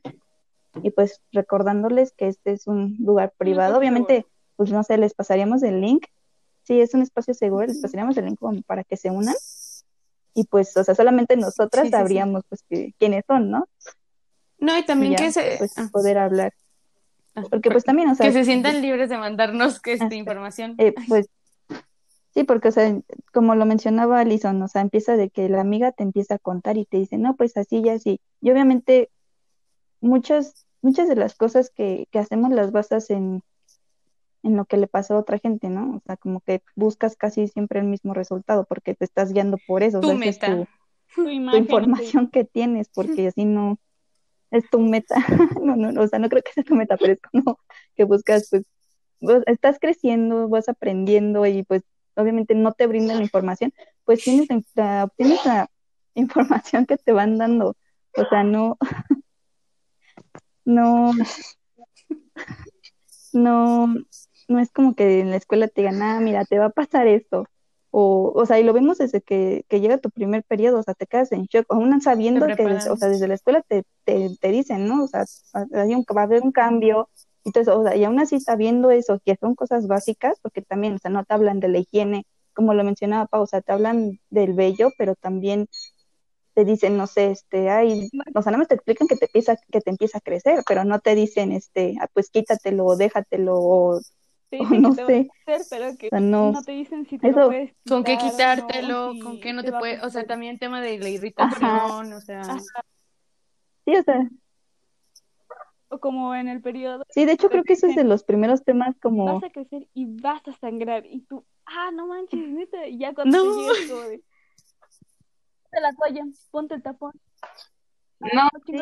[0.84, 5.64] y pues recordándoles que este es un lugar privado, obviamente, pues no sé, les pasaríamos
[5.64, 6.06] el link
[6.70, 9.34] sí, es un espacio seguro, les pasaríamos el link para que se unan.
[10.36, 12.64] Y pues, o sea, solamente nosotras sabríamos pues
[13.00, 13.68] quiénes son, ¿no?
[14.60, 15.56] No, y también que se...
[15.58, 15.90] Pues, ah.
[15.92, 16.54] poder hablar.
[17.34, 18.28] Ah, porque pues también, o sea...
[18.28, 20.76] Que se sientan libres de mandarnos que esta información.
[20.78, 21.28] Eh, pues
[22.36, 22.96] sí, porque, o sea,
[23.34, 26.78] como lo mencionaba Alison, o sea, empieza de que la amiga te empieza a contar
[26.78, 28.22] y te dice, no, pues así y así.
[28.42, 29.10] Y obviamente
[30.02, 33.42] muchas, muchas de las cosas que, que hacemos las basas en,
[34.44, 35.98] en lo que le pasó a otra gente, ¿no?
[35.98, 39.84] O sea, como que buscas casi siempre el mismo resultado porque te estás guiando por
[39.84, 40.00] eso.
[40.00, 40.48] Tu o meta.
[40.48, 40.68] Es
[41.16, 43.80] tu, información que tienes, porque así no
[44.52, 45.16] es tu meta.
[45.62, 47.60] no, no, o sea, no creo que sea tu meta, pero es como
[47.96, 48.50] que buscas,
[49.20, 51.84] pues, estás creciendo, vas aprendiendo y pues
[52.16, 53.74] obviamente no te brindan la información,
[54.04, 55.70] pues tienes la, obtienes la
[56.16, 57.76] información que te van dando.
[58.16, 58.78] O sea, no,
[60.70, 61.12] no,
[63.34, 63.96] no,
[64.48, 67.08] no es como que en la escuela te digan, ah, mira, te va a pasar
[67.08, 67.46] esto.
[67.92, 70.94] O, o sea, y lo vemos desde que, que llega tu primer periodo, o sea,
[70.94, 74.52] te quedas en shock, aún sabiendo que, o sea, desde la escuela te, te, te,
[74.52, 75.06] dicen, ¿no?
[75.06, 75.26] O sea,
[75.74, 77.10] hay un, va a haber un cambio,
[77.46, 80.98] eso, o sea, y aún así sabiendo eso, que son cosas básicas, porque también, o
[81.00, 84.20] sea, no te hablan de la higiene, como lo mencionaba Pau, o sea, te hablan
[84.30, 85.68] del vello, pero también
[86.60, 89.56] te dicen, no sé, este, ay, o sea, nada más te explican que te empieza,
[89.72, 93.56] que te empieza a crecer, pero no te dicen, este, ah, pues quítatelo, o déjatelo,
[93.58, 94.02] o
[94.52, 95.30] no sé.
[95.70, 97.34] pero que no, te dicen si te
[97.88, 102.12] Con qué quitártelo, con qué no te, puede, o sea, también tema de la irritación,
[102.12, 102.44] o sea.
[103.86, 104.30] Sí, o sea.
[105.88, 107.06] O como en el periodo.
[107.10, 109.24] Sí, de hecho creo que eso es de los primeros temas como.
[109.24, 113.14] Vas a crecer y vas a sangrar y tú, ah, no manches, neta, y ya
[113.14, 113.54] cuando no.
[113.54, 114.22] te llegas como de.
[115.70, 117.14] Ponte la toalla, ponte el tapón.
[118.20, 118.76] No, sí.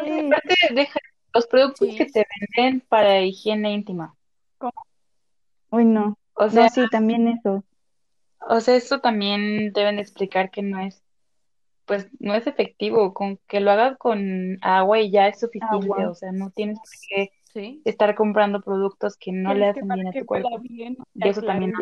[0.73, 0.99] deja
[1.33, 2.25] los productos que te
[2.55, 4.15] venden para higiene íntima.
[4.57, 4.73] ¿Cómo?
[5.69, 6.17] Uy, no.
[6.33, 7.63] O sea, sí, también eso.
[8.39, 11.03] O sea, esto también deben explicar que no es,
[11.85, 13.13] pues, no es efectivo.
[13.13, 16.05] Con que lo hagas con agua y ya es suficiente.
[16.05, 16.79] O sea, no tienes
[17.09, 17.31] que
[17.83, 20.61] estar comprando productos que no le hacen bien a tu cuerpo.
[20.63, 21.73] y eso también.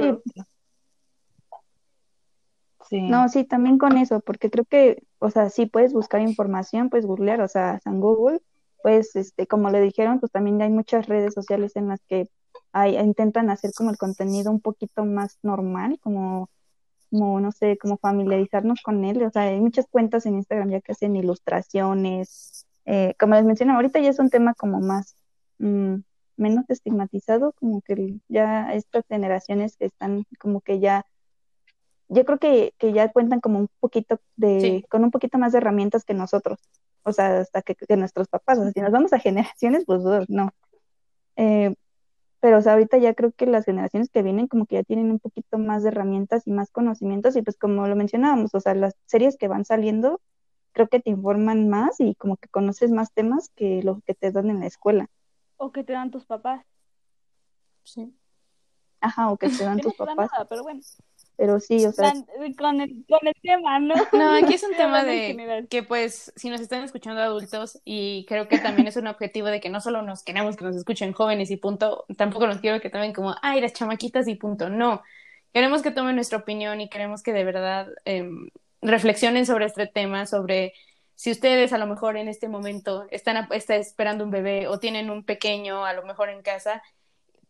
[2.89, 3.01] Sí.
[3.01, 7.05] No, sí, también con eso, porque creo que, o sea, sí puedes buscar información, puedes
[7.05, 8.41] googlear, o sea, San Google,
[8.83, 12.29] pues, este, como le dijeron, pues también hay muchas redes sociales en las que
[12.71, 16.49] hay, intentan hacer como el contenido un poquito más normal, como,
[17.09, 19.23] como, no sé, como familiarizarnos con él.
[19.23, 22.67] O sea, hay muchas cuentas en Instagram ya que hacen ilustraciones.
[22.85, 25.15] Eh, como les mencioné, ahorita ya es un tema como más,
[25.59, 25.95] mm,
[26.37, 31.05] menos estigmatizado, como que ya estas generaciones que están como que ya
[32.07, 35.59] yo creo que, que ya cuentan como un poquito de, con un poquito más de
[35.59, 36.59] herramientas que nosotros
[37.05, 40.51] o sea, hasta que, nuestros papás, o sea, si nos vamos a generaciones, pues no.
[41.35, 41.75] Eh,
[42.39, 45.11] pero o sea, ahorita ya creo que las generaciones que vienen como que ya tienen
[45.11, 48.73] un poquito más de herramientas y más conocimientos y pues como lo mencionábamos, o sea,
[48.73, 50.19] las series que van saliendo
[50.73, 54.31] creo que te informan más y como que conoces más temas que lo que te
[54.31, 55.09] dan en la escuela.
[55.57, 56.65] O que te dan tus papás.
[57.83, 58.13] Sí.
[58.99, 60.29] Ajá, o que te dan tus papás.
[60.49, 60.81] pero bueno
[61.37, 62.13] pero sí, o sea.
[62.57, 63.93] Con el, con el tema, ¿no?
[64.13, 68.47] No, aquí es un tema de que, pues, si nos están escuchando adultos, y creo
[68.47, 71.51] que también es un objetivo de que no solo nos queremos que nos escuchen jóvenes
[71.51, 74.69] y punto, tampoco nos quiero que tomen como, ay, las chamaquitas y punto.
[74.69, 75.01] No.
[75.53, 78.49] Queremos que tomen nuestra opinión y queremos que de verdad em,
[78.81, 80.73] reflexionen sobre este tema, sobre
[81.15, 85.09] si ustedes a lo mejor en este momento están, están esperando un bebé o tienen
[85.09, 86.83] un pequeño a lo mejor en casa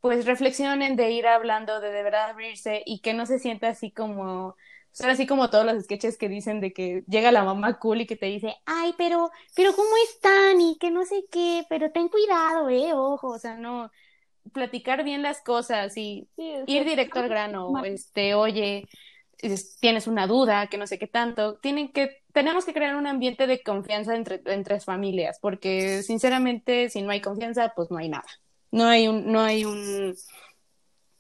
[0.06, 3.90] pues reflexionen de ir hablando, de de verdad abrirse y que no se sienta así
[3.90, 4.56] como,
[4.92, 8.06] son así como todos los sketches que dicen de que llega la mamá cool y
[8.06, 10.62] que te dice, ay, pero, pero ¿cómo están?
[10.62, 13.90] Y que no sé qué, pero ten cuidado, eh, ojo, o sea, no,
[14.54, 18.88] platicar bien las cosas y ir directo al grano, este, oye,
[19.80, 23.48] tienes una duda, que no sé qué tanto, tienen que, tenemos que crear un ambiente
[23.48, 28.28] de confianza entre, entre familias, porque sinceramente, si no hay confianza, pues no hay nada.
[28.76, 30.18] No hay un, no hay un,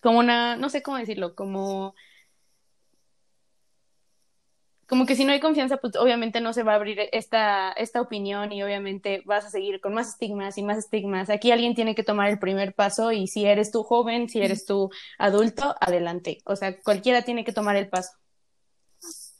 [0.01, 1.95] como una, no sé cómo decirlo, como,
[4.89, 8.01] como que si no hay confianza, pues obviamente no se va a abrir esta, esta
[8.01, 11.30] opinión y obviamente vas a seguir con más estigmas y más estigmas.
[11.30, 14.66] Aquí alguien tiene que tomar el primer paso y si eres tú joven, si eres
[14.66, 16.39] tú adulto, adelante.
[16.43, 18.12] O sea, cualquiera tiene que tomar el paso.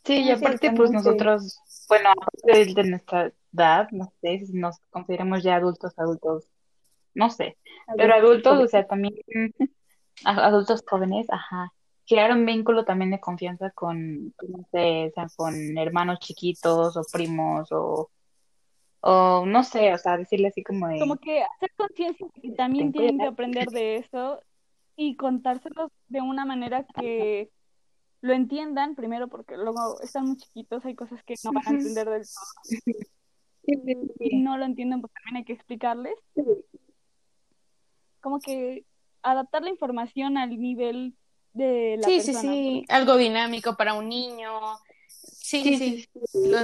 [0.05, 1.59] Sí, y aparte, pues nosotros,
[1.89, 2.11] bueno,
[2.43, 6.45] de, de nuestra edad, no sé si nos consideramos ya adultos, adultos
[7.16, 7.57] no sé,
[7.97, 9.16] pero adultos, o sea, también
[10.24, 11.74] adultos jóvenes, ajá,
[12.07, 17.01] crear un vínculo también de confianza con, no sé, o sea, con hermanos chiquitos o
[17.11, 18.11] primos o,
[19.01, 20.99] o no sé, o sea, decirle así como de...
[20.99, 24.39] Como que hacer conciencia que también tienen que aprender de eso
[24.95, 27.49] y contárselos de una manera que
[28.22, 32.09] lo entiendan, primero porque luego están muy chiquitos, hay cosas que no van a entender
[32.09, 32.63] del todo.
[34.20, 36.13] Y no lo entienden, pues también hay que explicarles
[38.26, 38.84] como que
[39.21, 41.13] adaptar la información al nivel
[41.53, 42.41] de la persona.
[42.41, 44.49] Sí, sí, sí, algo dinámico para un niño.
[45.07, 46.57] Sí, sí, sí, lo,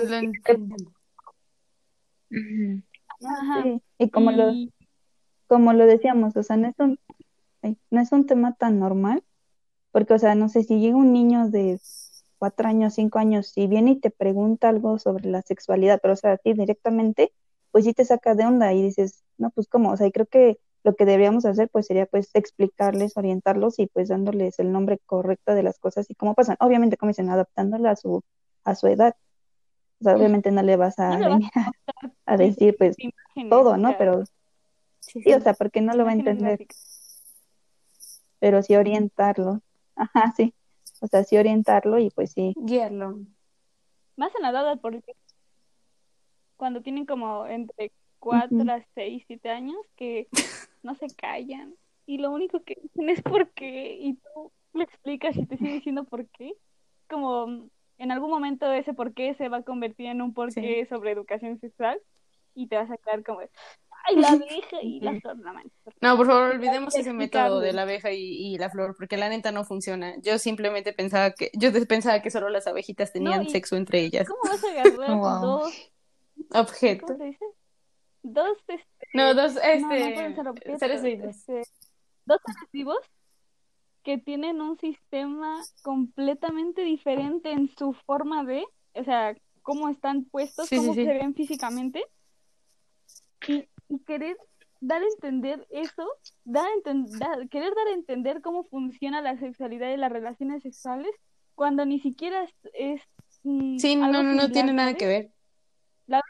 [3.99, 4.53] Y como lo
[5.45, 6.97] como lo decíamos, o sea, no es un
[7.91, 9.23] no es un tema tan normal,
[9.91, 11.79] porque o sea, no sé si llega un niño de
[12.39, 16.17] cuatro años, cinco años, y viene y te pregunta algo sobre la sexualidad, pero o
[16.17, 17.33] sea, a ti directamente,
[17.69, 20.25] pues sí te saca de onda y dices, no, pues cómo, o sea, y creo
[20.25, 24.99] que lo que deberíamos hacer pues sería pues explicarles, orientarlos y pues dándoles el nombre
[25.05, 26.57] correcto de las cosas y cómo pasan.
[26.59, 28.23] Obviamente, como dicen, adaptándola a su,
[28.63, 29.15] a su edad.
[29.99, 31.39] O sea, obviamente no le vas a,
[32.25, 32.97] a, decir pues
[33.49, 33.95] todo, ¿no?
[33.97, 34.23] Pero
[34.99, 36.65] sí, o sea, porque no lo va a entender.
[38.39, 39.61] Pero sí orientarlo.
[39.95, 40.55] Ajá, sí.
[41.01, 42.53] O sea, sí orientarlo y pues sí.
[42.57, 43.19] Guiarlo.
[44.15, 45.15] Más en la edad porque
[46.57, 50.27] cuando tienen como entre cuatro a seis, siete años que
[50.83, 51.75] no se callan
[52.05, 55.73] y lo único que dicen es por qué y tú le explicas y te sigue
[55.73, 56.53] diciendo por qué.
[57.09, 60.85] Como en algún momento ese por qué se va a convertir en un por qué
[60.87, 61.99] sobre educación sexual
[62.55, 65.37] y te vas a quedar como, ay, la abeja y la flor.
[66.01, 69.51] No, por favor, olvidemos ese método de la abeja y, la flor, porque la neta
[69.51, 70.15] no funciona.
[70.21, 74.27] Yo simplemente pensaba que, yo pensaba que solo las abejitas tenían sexo entre ellas.
[74.27, 75.09] ¿Cómo vas a agarrar
[75.41, 75.91] dos
[76.53, 77.11] objetos?
[77.11, 77.45] ¿Cómo se dice?
[78.23, 81.35] Dos este, no dos este seres vivos.
[81.35, 81.63] este,
[82.25, 82.99] dos seres vivos
[84.03, 88.63] que tienen un sistema completamente diferente en su forma de
[88.93, 92.03] o sea cómo están puestos cómo se ven físicamente.
[93.47, 93.67] Y,
[94.05, 94.37] querer
[94.79, 96.07] dar a entender eso
[96.45, 96.67] dar,
[97.49, 101.11] querer dar a entender cómo funciona la sexualidad y las relaciones sexuales
[101.55, 103.01] cuando ni siquiera es,
[103.43, 105.31] mm, sí no no no tiene nada que ver.
[106.07, 106.21] La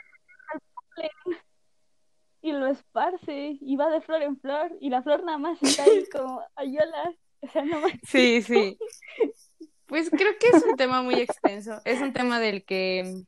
[2.42, 5.84] y lo esparce y va de flor en flor y la flor nada más está
[5.84, 7.14] ahí como ayola.
[7.42, 7.94] O sea, no más.
[8.04, 8.78] Sí, sí.
[9.86, 11.82] Pues creo que es un tema muy extenso.
[11.86, 13.24] Es un tema del que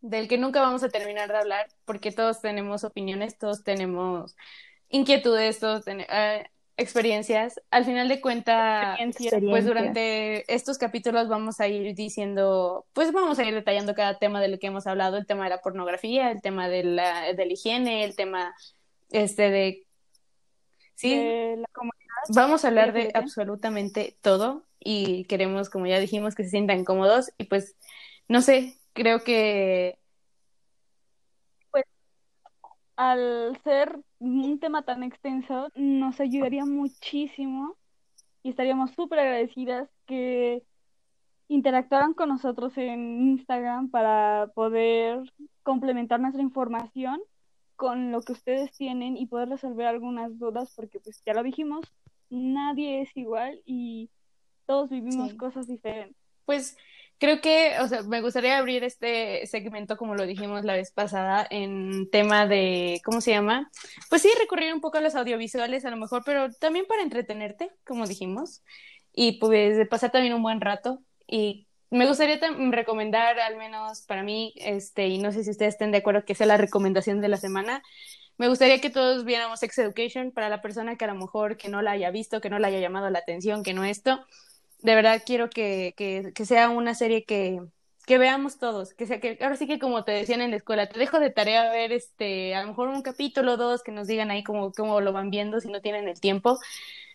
[0.00, 4.36] del que nunca vamos a terminar de hablar, porque todos tenemos opiniones, todos tenemos
[4.88, 7.60] inquietudes, todos tenemos eh, experiencias.
[7.70, 8.98] Al final de cuentas,
[9.48, 14.40] pues durante estos capítulos vamos a ir diciendo, pues vamos a ir detallando cada tema
[14.40, 17.46] de lo que hemos hablado, el tema de la pornografía, el tema de la, de
[17.46, 18.54] la higiene, el tema
[19.10, 19.86] este de...
[20.94, 21.14] Sí,
[21.56, 21.66] la
[22.30, 27.30] vamos a hablar de absolutamente todo y queremos, como ya dijimos, que se sientan cómodos.
[27.38, 27.76] Y pues,
[28.28, 29.98] no sé, creo que...
[32.96, 37.76] Al ser un tema tan extenso, nos ayudaría muchísimo
[38.42, 40.62] y estaríamos súper agradecidas que
[41.48, 45.20] interactuaran con nosotros en Instagram para poder
[45.62, 47.20] complementar nuestra información
[47.76, 51.84] con lo que ustedes tienen y poder resolver algunas dudas porque pues ya lo dijimos,
[52.30, 54.10] nadie es igual y
[54.66, 56.16] todos vivimos cosas diferentes.
[56.46, 56.76] Pues
[57.18, 61.46] creo que, o sea, me gustaría abrir este segmento, como lo dijimos la vez pasada,
[61.50, 63.70] en tema de, ¿cómo se llama?
[64.08, 67.70] Pues sí, recurrir un poco a los audiovisuales a lo mejor, pero también para entretenerte,
[67.84, 68.62] como dijimos,
[69.12, 71.00] y pues pasar también un buen rato.
[71.26, 72.38] Y me gustaría
[72.70, 76.34] recomendar, al menos para mí, este, y no sé si ustedes estén de acuerdo que
[76.34, 77.82] sea la recomendación de la semana,
[78.38, 81.70] me gustaría que todos viéramos Sex Education para la persona que a lo mejor que
[81.70, 84.26] no la haya visto, que no la haya llamado la atención, que no esto.
[84.80, 87.60] De verdad quiero que, que, que sea una serie que,
[88.06, 90.88] que veamos todos, que sea que ahora sí que como te decían en la escuela,
[90.88, 94.06] te dejo de tarea ver este, a lo mejor un capítulo o dos que nos
[94.06, 96.58] digan ahí cómo, cómo lo van viendo si no tienen el tiempo,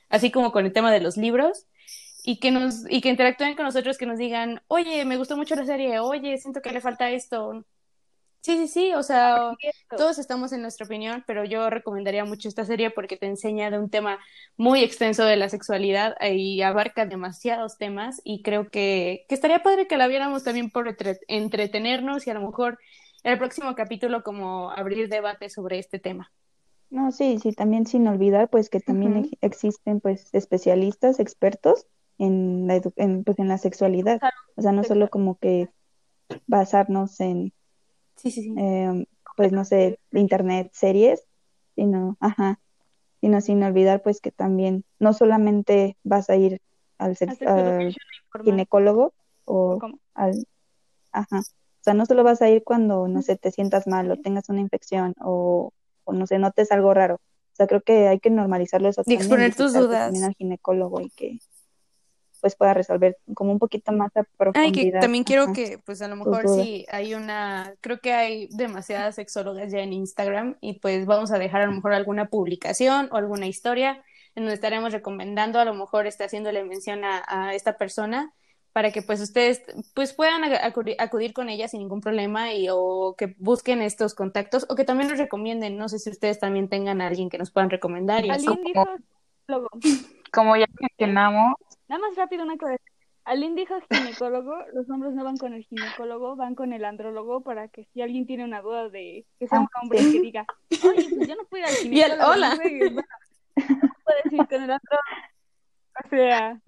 [0.09, 1.67] así como con el tema de los libros
[2.23, 5.55] y que nos y que interactúen con nosotros, que nos digan, "Oye, me gustó mucho
[5.55, 7.65] la serie, oye, siento que le falta esto."
[8.41, 9.53] Sí, sí, sí, o sea,
[9.95, 13.77] todos estamos en nuestra opinión, pero yo recomendaría mucho esta serie porque te enseña de
[13.77, 14.17] un tema
[14.57, 19.87] muy extenso de la sexualidad y abarca demasiados temas y creo que, que estaría padre
[19.87, 20.87] que la viéramos también por
[21.27, 22.79] entretenernos y a lo mejor
[23.23, 26.31] en el próximo capítulo como abrir debate sobre este tema.
[26.89, 31.85] No, sí, sí, también sin olvidar pues que también existen pues especialistas, expertos
[32.17, 34.19] en la, en, pues, en la sexualidad,
[34.55, 35.69] o sea, no solo como que
[36.47, 37.53] basarnos en
[38.21, 38.53] Sí, sí, sí.
[38.57, 39.05] Em,
[39.35, 41.23] pues no sé, de internet, series,
[41.75, 42.59] sino, ajá,
[43.21, 46.61] sino sin olvidar pues que también no solamente vas a ir
[46.97, 47.17] al,
[48.43, 49.13] ginecólogo
[49.45, 49.79] o
[50.13, 50.47] al,
[51.11, 54.17] ajá, o sea, no solo vas a ir cuando, no sé, te sientas mal o
[54.17, 55.71] tengas una infección o,
[56.03, 57.15] o no sé, notes algo raro.
[57.15, 59.01] O sea, creo que hay que normalizarlo eso.
[59.07, 60.05] Y exponer tus dudas.
[60.05, 61.39] También al ginecólogo y que
[62.41, 64.99] pues pueda resolver como un poquito más a profundidad.
[64.99, 69.71] también quiero que, pues a lo mejor sí hay una, creo que hay demasiadas sexólogas
[69.71, 73.45] ya en Instagram y pues vamos a dejar a lo mejor alguna publicación o alguna
[73.45, 74.03] historia
[74.35, 78.33] en donde estaremos recomendando, a lo mejor está haciéndole mención a, esta persona
[78.73, 79.61] para que pues ustedes
[79.93, 80.43] pues puedan
[80.99, 85.09] acudir, con ella sin ningún problema y o que busquen estos contactos o que también
[85.09, 88.25] nos recomienden, no sé si ustedes también tengan a alguien que nos puedan recomendar.
[88.25, 88.29] Y
[90.31, 91.55] como ya mencionamos,
[91.91, 92.77] Nada más rápido una cosa.
[93.25, 97.67] Alin dijo ginecólogo, los hombres no van con el ginecólogo, van con el andrólogo para
[97.67, 100.45] que si alguien tiene una duda de que sea un ah, hombre que diga,
[100.85, 101.91] oye, pues yo no puedo ir al ginecólogo.
[101.93, 102.55] Y el hola.
[102.55, 103.01] Bueno,
[104.05, 105.03] puedes ir con el andrólogo.
[106.05, 106.61] O sea,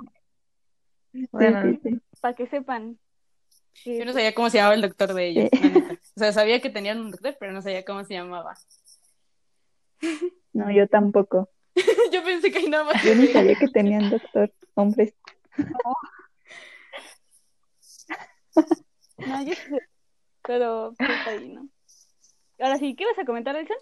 [1.32, 1.80] bueno,
[2.20, 3.00] para que sepan.
[3.86, 5.50] Yo no sabía cómo se llamaba el doctor de ellos.
[6.18, 8.56] O sea, sabía que tenían un doctor, pero no sabía cómo se llamaba.
[10.52, 11.50] No, yo tampoco.
[12.12, 13.04] yo pensé que hay nada más.
[13.04, 15.14] Yo no sabía que tenían doctor hombres.
[15.58, 15.96] No.
[19.18, 19.80] no, yo sé.
[20.44, 21.70] Pero pues ahí, ¿no?
[22.60, 23.78] Ahora sí, ¿qué vas a comentar, Elson?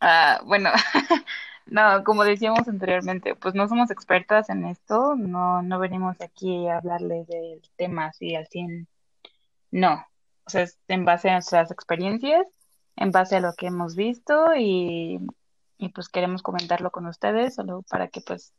[0.00, 0.70] Ah, bueno,
[1.66, 6.78] no, como decíamos anteriormente, pues no somos expertas en esto, no, no venimos aquí a
[6.78, 8.86] hablarles del tema así al 100,
[9.70, 10.06] no,
[10.44, 12.46] o sea, es en base a nuestras experiencias,
[12.96, 15.20] en base a lo que hemos visto y
[15.78, 18.52] y pues queremos comentarlo con ustedes, solo para que pues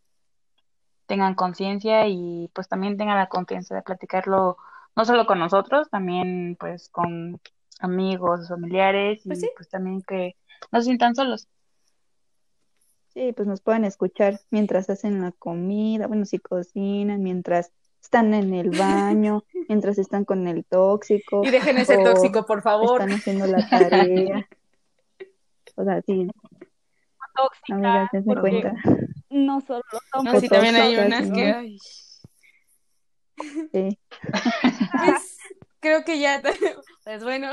[1.07, 4.57] tengan conciencia y pues también tengan la confianza de platicarlo
[4.95, 7.39] no solo con nosotros, también pues con
[7.79, 10.35] amigos, familiares y pues, pues también que
[10.71, 11.47] no se sientan solos.
[13.09, 17.71] Sí, pues nos pueden escuchar mientras hacen la comida, bueno, si cocinan, mientras
[18.07, 21.41] están en el baño, mientras están con el tóxico.
[21.43, 23.01] Y dejen ese tóxico, por favor.
[23.01, 24.47] Están haciendo la tarea.
[25.75, 26.27] o sea, sí,
[27.35, 28.09] tóxica.
[28.41, 28.73] cuenta.
[29.29, 30.33] No solo somos.
[30.33, 31.77] No, sí, también hay unas que.
[33.71, 33.99] Sí.
[34.97, 35.37] Pues
[35.79, 36.41] creo que ya.
[37.03, 37.51] Pues bueno.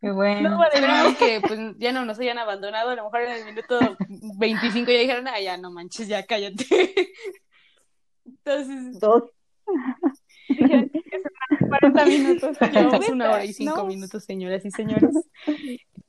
[0.00, 0.62] Qué bueno.
[0.64, 2.90] Esperamos que pues, ya no nos hayan abandonado.
[2.90, 3.78] A lo mejor en el minuto
[4.08, 7.12] 25 ya dijeron, ah, ya no manches, ya cállate.
[8.26, 9.00] Entonces.
[9.00, 9.24] Dos.
[10.48, 12.56] Dijeron que se 40 minutos.
[13.10, 13.84] Una hora y cinco No.
[13.86, 15.10] minutos, señoras y señores.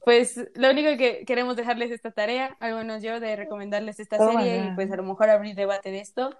[0.03, 4.31] Pues lo único que queremos dejarles esta tarea, al menos yo, de recomendarles esta Oh
[4.31, 6.37] serie y pues a lo mejor abrir debate de esto.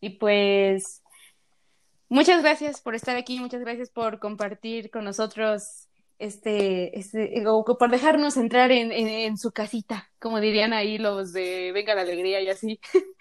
[0.00, 1.02] Y pues
[2.08, 7.90] muchas gracias por estar aquí, muchas gracias por compartir con nosotros este, este o por
[7.90, 12.40] dejarnos entrar en, en, en su casita, como dirían ahí los de Venga la Alegría
[12.42, 12.78] y así.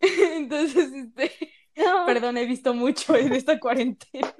[0.34, 1.32] Entonces, este,
[1.76, 2.06] No.
[2.06, 4.34] perdón, he visto mucho en esta cuarentena.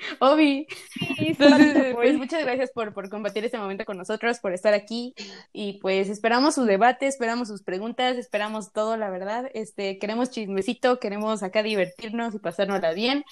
[0.20, 0.66] Obi,
[1.16, 4.74] Sí, entonces, sí, pues muchas gracias por, por compartir este momento con nosotros, por estar
[4.74, 5.14] aquí
[5.52, 9.50] y pues esperamos su debate, esperamos sus preguntas, esperamos todo, la verdad.
[9.54, 13.24] Este, queremos chismecito, queremos acá divertirnos y pasárnosla bien.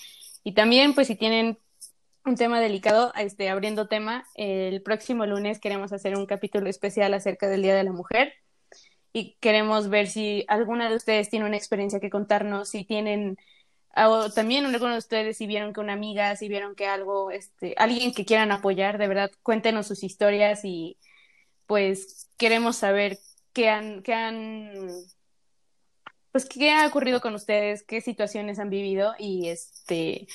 [0.44, 1.58] Y también, pues si tienen
[2.24, 7.48] un tema delicado, este, abriendo tema, el próximo lunes queremos hacer un capítulo especial acerca
[7.48, 8.32] del Día de la Mujer
[9.12, 13.36] y queremos ver si alguna de ustedes tiene una experiencia que contarnos, si tienen
[13.94, 17.74] o también algunos de ustedes si vieron que una amiga, si vieron que algo, este,
[17.76, 20.98] alguien que quieran apoyar, de verdad, cuéntenos sus historias y
[21.66, 23.18] pues queremos saber
[23.52, 24.88] qué han, qué han,
[26.32, 30.26] pues qué ha ocurrido con ustedes, qué situaciones han vivido y este,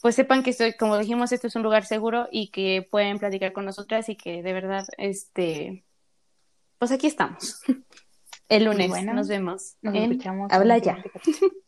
[0.00, 3.52] pues sepan que estoy, como dijimos, esto es un lugar seguro y que pueden platicar
[3.52, 5.84] con nosotras y que de verdad, este,
[6.78, 7.60] pues aquí estamos.
[8.48, 10.50] El lunes bueno, nos vemos Nos en escuchamos.
[10.50, 10.96] Habla ya.